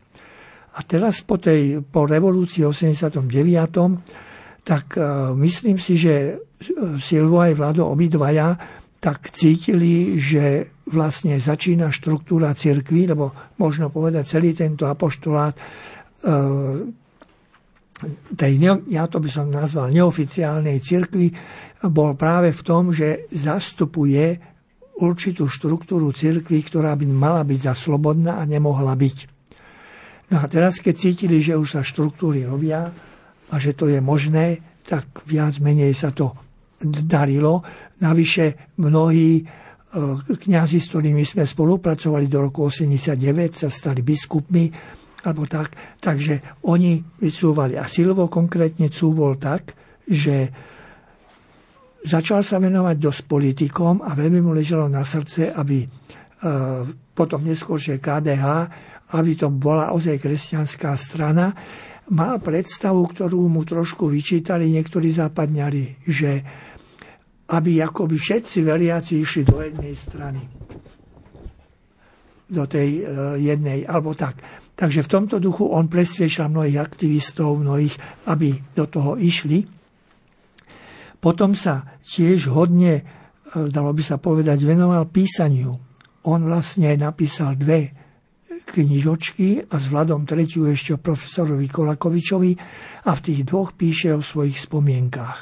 A 0.76 0.86
teraz 0.86 1.20
po, 1.26 1.36
tej, 1.36 1.82
po 1.82 2.06
revolúcii 2.06 2.62
89. 2.62 3.26
tak 4.62 4.86
uh, 4.94 5.34
myslím 5.34 5.76
si, 5.82 5.98
že 5.98 6.38
Silvo 7.00 7.40
aj 7.40 7.56
Vlado 7.56 7.88
obidvaja 7.88 8.54
tak 9.00 9.32
cítili, 9.32 10.20
že 10.20 10.76
vlastne 10.92 11.40
začína 11.40 11.88
štruktúra 11.88 12.52
cirkvi, 12.52 13.08
lebo 13.08 13.32
možno 13.56 13.88
povedať 13.88 14.36
celý 14.36 14.52
tento 14.52 14.84
apoštolát 14.84 15.56
e, 15.56 15.60
tej, 18.36 18.52
ja 18.92 19.04
to 19.08 19.20
by 19.20 19.28
som 19.28 19.48
nazval 19.48 19.88
neoficiálnej 19.88 20.80
cirkvi, 20.80 21.32
bol 21.88 22.12
práve 22.16 22.52
v 22.52 22.62
tom, 22.64 22.92
že 22.92 23.28
zastupuje 23.32 24.49
určitú 25.00 25.48
štruktúru 25.48 26.12
cirkvi, 26.12 26.60
ktorá 26.60 26.92
by 26.94 27.06
mala 27.08 27.42
byť 27.42 27.72
zaslobodná 27.72 28.38
a 28.38 28.44
nemohla 28.44 28.92
byť. 28.92 29.16
No 30.30 30.36
a 30.38 30.46
teraz, 30.46 30.78
keď 30.78 30.94
cítili, 30.94 31.42
že 31.42 31.58
už 31.58 31.80
sa 31.80 31.82
štruktúry 31.82 32.46
robia 32.46 32.86
a 33.50 33.54
že 33.58 33.74
to 33.74 33.90
je 33.90 33.98
možné, 33.98 34.62
tak 34.86 35.24
viac 35.26 35.58
menej 35.58 35.96
sa 35.96 36.14
to 36.14 36.36
darilo. 36.80 37.66
Navyše 37.98 38.76
mnohí 38.78 39.42
Eh, 39.90 40.22
kňazi, 40.22 40.78
s 40.78 40.86
ktorými 40.94 41.26
sme 41.26 41.42
spolupracovali 41.42 42.30
do 42.30 42.46
roku 42.46 42.62
89, 42.70 43.58
sa 43.58 43.66
stali 43.66 44.06
biskupmi, 44.06 44.70
alebo 45.26 45.50
tak. 45.50 45.98
Takže 45.98 46.62
oni 46.70 47.02
vycúvali. 47.18 47.74
A 47.74 47.90
Silvo 47.90 48.30
konkrétne 48.30 48.86
cúvol 48.86 49.34
tak, 49.34 49.74
že 50.06 50.46
začal 52.04 52.40
sa 52.40 52.56
venovať 52.56 52.96
dosť 52.96 53.20
politikom 53.28 54.00
a 54.04 54.16
veľmi 54.16 54.40
mu 54.40 54.56
leželo 54.56 54.88
na 54.88 55.04
srdce, 55.04 55.52
aby 55.52 55.84
eh, 55.84 55.88
potom 57.12 57.44
neskôršie 57.44 58.00
KDH, 58.00 58.44
aby 59.12 59.32
to 59.36 59.50
bola 59.50 59.92
ozaj 59.92 60.16
kresťanská 60.22 60.94
strana, 60.96 61.52
mal 62.10 62.42
predstavu, 62.42 63.06
ktorú 63.06 63.46
mu 63.46 63.62
trošku 63.62 64.10
vyčítali 64.10 64.70
niektorí 64.70 65.10
západňari, 65.14 66.06
že 66.06 66.30
aby 67.50 67.82
akoby 67.82 68.14
všetci 68.14 68.58
veriaci 68.62 69.12
išli 69.18 69.42
do 69.42 69.58
jednej 69.58 69.94
strany. 69.98 70.40
Do 72.50 72.66
tej 72.66 73.02
uh, 73.02 73.34
jednej, 73.38 73.86
alebo 73.86 74.14
tak. 74.14 74.38
Takže 74.74 75.06
v 75.06 75.12
tomto 75.12 75.36
duchu 75.42 75.66
on 75.66 75.86
presviečal 75.86 76.50
mnohých 76.50 76.82
aktivistov, 76.82 77.58
mnohých, 77.58 77.94
aby 78.26 78.58
do 78.74 78.86
toho 78.90 79.18
išli. 79.18 79.79
Potom 81.20 81.52
sa 81.52 82.00
tiež 82.00 82.48
hodne, 82.50 83.04
uh, 83.04 83.68
dalo 83.68 83.92
by 83.92 84.02
sa 84.02 84.16
povedať, 84.16 84.64
venoval 84.64 85.08
písaniu. 85.12 85.76
On 86.24 86.40
vlastne 86.44 86.96
napísal 86.96 87.56
dve 87.56 87.92
knižočky 88.70 89.66
a 89.66 89.74
s 89.76 89.90
Vladom 89.90 90.22
tretiu 90.24 90.70
ešte 90.70 90.94
o 90.94 91.02
profesorovi 91.02 91.66
Kolakovičovi 91.66 92.52
a 93.08 93.10
v 93.16 93.20
tých 93.24 93.40
dvoch 93.42 93.74
píše 93.74 94.14
o 94.14 94.22
svojich 94.22 94.56
spomienkách. 94.62 95.38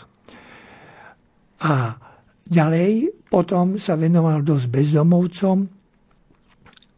A 1.69 1.75
ďalej 2.49 3.13
potom 3.29 3.77
sa 3.77 3.99
venoval 3.99 4.41
dosť 4.41 4.67
bezdomovcom 4.73 5.59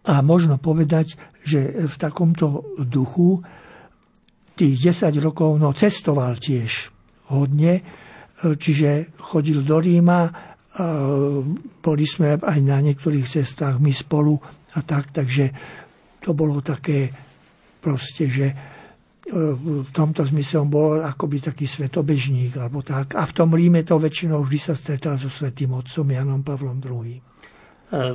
a 0.06 0.14
možno 0.22 0.56
povedať, 0.62 1.18
že 1.42 1.88
v 1.88 1.94
takomto 1.96 2.76
duchu 2.78 3.42
tých 4.54 4.92
10 4.92 5.16
rokov 5.24 5.56
no, 5.56 5.72
cestoval 5.72 6.36
tiež 6.36 6.92
hodne, 7.32 7.80
čiže 8.40 9.12
chodil 9.20 9.60
do 9.60 9.76
Ríma, 9.76 10.32
boli 11.82 12.04
sme 12.06 12.38
aj 12.38 12.60
na 12.62 12.78
niektorých 12.80 13.26
cestách 13.26 13.82
my 13.82 13.90
spolu 13.90 14.38
a 14.76 14.80
tak, 14.86 15.10
takže 15.10 15.50
to 16.22 16.30
bolo 16.32 16.62
také 16.62 17.10
proste, 17.82 18.28
že 18.28 18.46
e, 18.52 18.54
v 19.56 19.90
tomto 19.90 20.22
zmysle 20.22 20.62
on 20.62 20.70
bol 20.70 21.00
akoby 21.00 21.40
taký 21.40 21.64
svetobežník 21.64 22.60
alebo 22.60 22.84
tak. 22.84 23.16
A 23.16 23.24
v 23.24 23.32
tom 23.34 23.56
Ríme 23.56 23.82
to 23.82 23.96
väčšinou 23.96 24.44
vždy 24.44 24.58
sa 24.60 24.76
stretal 24.76 25.16
so 25.16 25.32
svetým 25.32 25.72
otcom 25.74 26.06
Janom 26.06 26.44
Pavlom 26.44 26.78
II. 26.78 27.29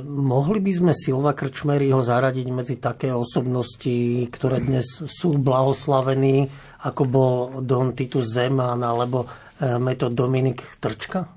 Mohli 0.04 0.64
by 0.64 0.72
sme 0.72 0.92
Silva 0.96 1.36
Krčmeryho 1.36 2.00
zaradiť 2.00 2.48
medzi 2.48 2.80
také 2.80 3.12
osobnosti, 3.12 4.24
ktoré 4.32 4.64
dnes 4.64 5.04
sú 5.04 5.36
blahoslavení, 5.36 6.48
ako 6.88 7.02
bol 7.04 7.34
Don 7.60 7.92
Titus 7.92 8.32
Zeman 8.32 8.80
alebo 8.80 9.28
e, 9.60 9.76
metod 9.76 10.16
Dominik 10.16 10.80
Trčka? 10.80 11.36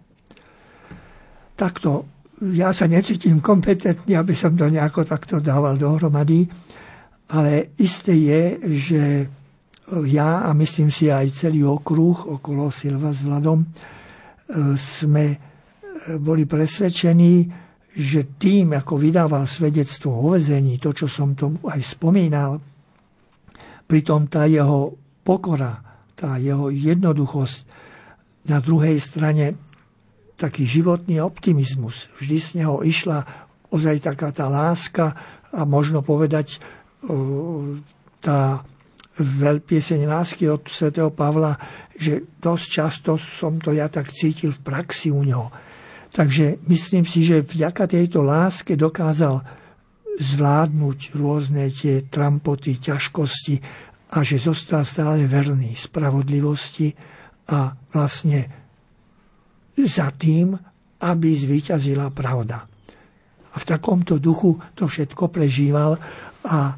takto, 1.60 2.08
ja 2.56 2.72
sa 2.72 2.88
necítim 2.88 3.44
kompetentný, 3.44 4.16
aby 4.16 4.32
som 4.32 4.56
to 4.56 4.72
nejako 4.72 5.04
takto 5.04 5.44
dával 5.44 5.76
dohromady, 5.76 6.48
ale 7.36 7.76
isté 7.76 8.16
je, 8.16 8.42
že 8.80 9.02
ja 10.08 10.48
a 10.48 10.56
myslím 10.56 10.88
si 10.88 11.12
aj 11.12 11.36
celý 11.36 11.68
okruh 11.68 12.40
okolo 12.40 12.72
Silva 12.72 13.12
s 13.12 13.28
Vladom 13.28 13.60
e, 13.60 13.68
sme 14.80 15.26
e, 15.34 15.38
boli 16.16 16.48
presvedčení, 16.48 17.68
že 18.00 18.40
tým, 18.40 18.80
ako 18.80 18.96
vydával 18.96 19.44
svedectvo 19.44 20.16
o 20.16 20.32
vezení, 20.32 20.80
to, 20.80 20.96
čo 20.96 21.12
som 21.12 21.36
tomu 21.36 21.60
aj 21.68 21.84
spomínal, 21.84 22.64
pritom 23.84 24.32
tá 24.32 24.48
jeho 24.48 24.96
pokora, 25.28 25.84
tá 26.16 26.40
jeho 26.40 26.72
jednoduchosť 26.72 27.68
na 28.48 28.64
druhej 28.64 28.96
strane 29.04 29.60
taký 30.40 30.64
životný 30.64 31.20
optimizmus. 31.20 32.08
Vždy 32.16 32.38
z 32.40 32.50
neho 32.64 32.80
išla 32.80 33.28
ozaj 33.68 34.08
taká 34.08 34.32
tá 34.32 34.48
láska 34.48 35.12
a 35.52 35.68
možno 35.68 36.00
povedať 36.00 36.64
tá 38.24 38.64
veľpieseň 39.20 40.08
lásky 40.08 40.48
od 40.48 40.64
svätého 40.72 41.12
Pavla, 41.12 41.60
že 42.00 42.24
dosť 42.40 42.66
často 42.72 43.12
som 43.20 43.60
to 43.60 43.76
ja 43.76 43.92
tak 43.92 44.08
cítil 44.16 44.56
v 44.56 44.64
praxi 44.64 45.12
u 45.12 45.20
neho. 45.20 45.52
Takže 46.10 46.58
myslím 46.66 47.06
si, 47.06 47.22
že 47.22 47.46
vďaka 47.46 47.86
tejto 47.86 48.26
láske 48.26 48.74
dokázal 48.74 49.46
zvládnuť 50.20 51.16
rôzne 51.16 51.70
tie 51.72 52.04
trampoty, 52.10 52.76
ťažkosti 52.76 53.56
a 54.10 54.26
že 54.26 54.42
zostal 54.42 54.84
stále 54.84 55.30
verný 55.30 55.78
spravodlivosti 55.78 56.92
a 57.50 57.72
vlastne 57.94 58.40
za 59.80 60.12
tým, 60.12 60.58
aby 61.00 61.30
zvíťazila 61.32 62.12
pravda. 62.12 62.68
A 63.50 63.56
v 63.56 63.66
takomto 63.66 64.20
duchu 64.20 64.60
to 64.76 64.90
všetko 64.90 65.32
prežíval 65.32 65.96
a 66.46 66.76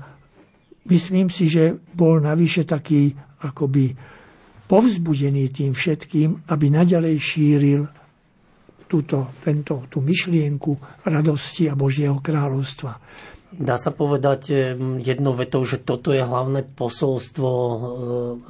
myslím 0.92 1.34
si, 1.34 1.50
že 1.50 1.74
bol 1.98 2.22
navyše 2.22 2.68
taký 2.68 3.16
akoby 3.42 3.96
povzbudený 4.70 5.50
tým 5.50 5.74
všetkým, 5.74 6.48
aby 6.48 6.66
naďalej 6.70 7.16
šíril 7.18 7.84
túto, 8.92 9.32
tento, 9.40 9.88
tú 9.88 10.04
myšlienku 10.04 10.76
radosti 11.08 11.72
a 11.72 11.80
Božieho 11.80 12.20
kráľovstva. 12.20 13.00
Dá 13.52 13.80
sa 13.80 13.96
povedať 13.96 14.76
jednou 15.00 15.36
vetou, 15.36 15.64
že 15.64 15.80
toto 15.80 16.12
je 16.12 16.24
hlavné 16.24 16.68
posolstvo 16.72 17.50
e, 17.52 17.78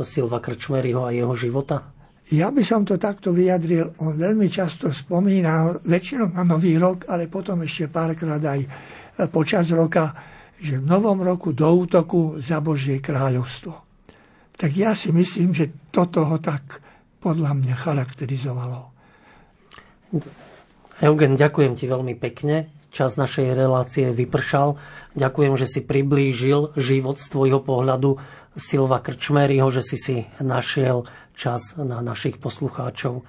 Silva 0.06 0.42
Krčmeryho 0.42 1.06
a 1.06 1.14
jeho 1.14 1.34
života? 1.34 1.90
Ja 2.32 2.48
by 2.48 2.64
som 2.64 2.88
to 2.88 2.96
takto 2.96 3.36
vyjadril. 3.36 3.92
On 4.00 4.16
veľmi 4.16 4.48
často 4.48 4.88
spomínal, 4.94 5.84
väčšinou 5.84 6.32
na 6.32 6.48
Nový 6.48 6.80
rok, 6.80 7.10
ale 7.12 7.28
potom 7.28 7.60
ešte 7.66 7.92
párkrát 7.92 8.40
aj 8.40 8.62
počas 9.28 9.68
roka, 9.76 10.16
že 10.62 10.80
v 10.80 10.86
Novom 10.86 11.20
roku 11.20 11.52
do 11.52 11.68
útoku 11.68 12.40
za 12.40 12.64
Božie 12.64 13.04
kráľovstvo. 13.04 13.74
Tak 14.56 14.72
ja 14.78 14.94
si 14.94 15.12
myslím, 15.12 15.52
že 15.52 15.92
toto 15.92 16.24
ho 16.24 16.38
tak 16.38 16.80
podľa 17.20 17.58
mňa 17.58 17.76
charakterizovalo. 17.76 18.91
Eugen, 21.02 21.40
ďakujem 21.40 21.74
ti 21.80 21.88
veľmi 21.88 22.20
pekne. 22.20 22.68
Čas 22.92 23.16
našej 23.16 23.56
relácie 23.56 24.12
vypršal. 24.12 24.76
Ďakujem, 25.16 25.54
že 25.56 25.64
si 25.64 25.80
priblížil 25.80 26.76
život 26.76 27.16
z 27.16 27.26
tvojho 27.32 27.64
pohľadu 27.64 28.20
Silva 28.60 29.00
Krčmeryho, 29.00 29.72
že 29.72 29.80
si 29.80 29.96
si 29.96 30.16
našiel 30.44 31.08
čas 31.32 31.80
na 31.80 32.04
našich 32.04 32.36
poslucháčov. 32.44 33.24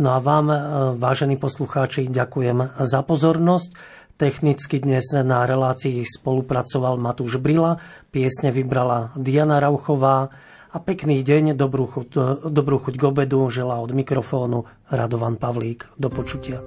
No 0.00 0.08
a 0.10 0.18
vám, 0.18 0.46
e, 0.48 0.58
vážení 0.96 1.36
poslucháči, 1.36 2.08
ďakujem 2.08 2.80
za 2.80 3.04
pozornosť. 3.04 3.76
Technicky 4.16 4.80
dnes 4.80 5.12
na 5.12 5.44
relácii 5.44 6.00
spolupracoval 6.02 6.96
Matúš 6.96 7.36
Brila, 7.36 7.78
piesne 8.08 8.48
vybrala 8.48 9.12
Diana 9.14 9.60
Rauchová 9.60 10.32
a 10.74 10.82
pekný 10.82 11.22
deň, 11.22 11.54
dobrú 11.54 11.86
chuť, 11.86 12.42
dobrú 12.50 12.82
chuť 12.82 12.94
k 12.98 13.06
obedu 13.06 13.46
želá 13.46 13.78
od 13.78 13.94
mikrofónu 13.94 14.66
Radovan 14.90 15.38
Pavlík. 15.38 15.86
Do 15.94 16.10
počutia. 16.10 16.66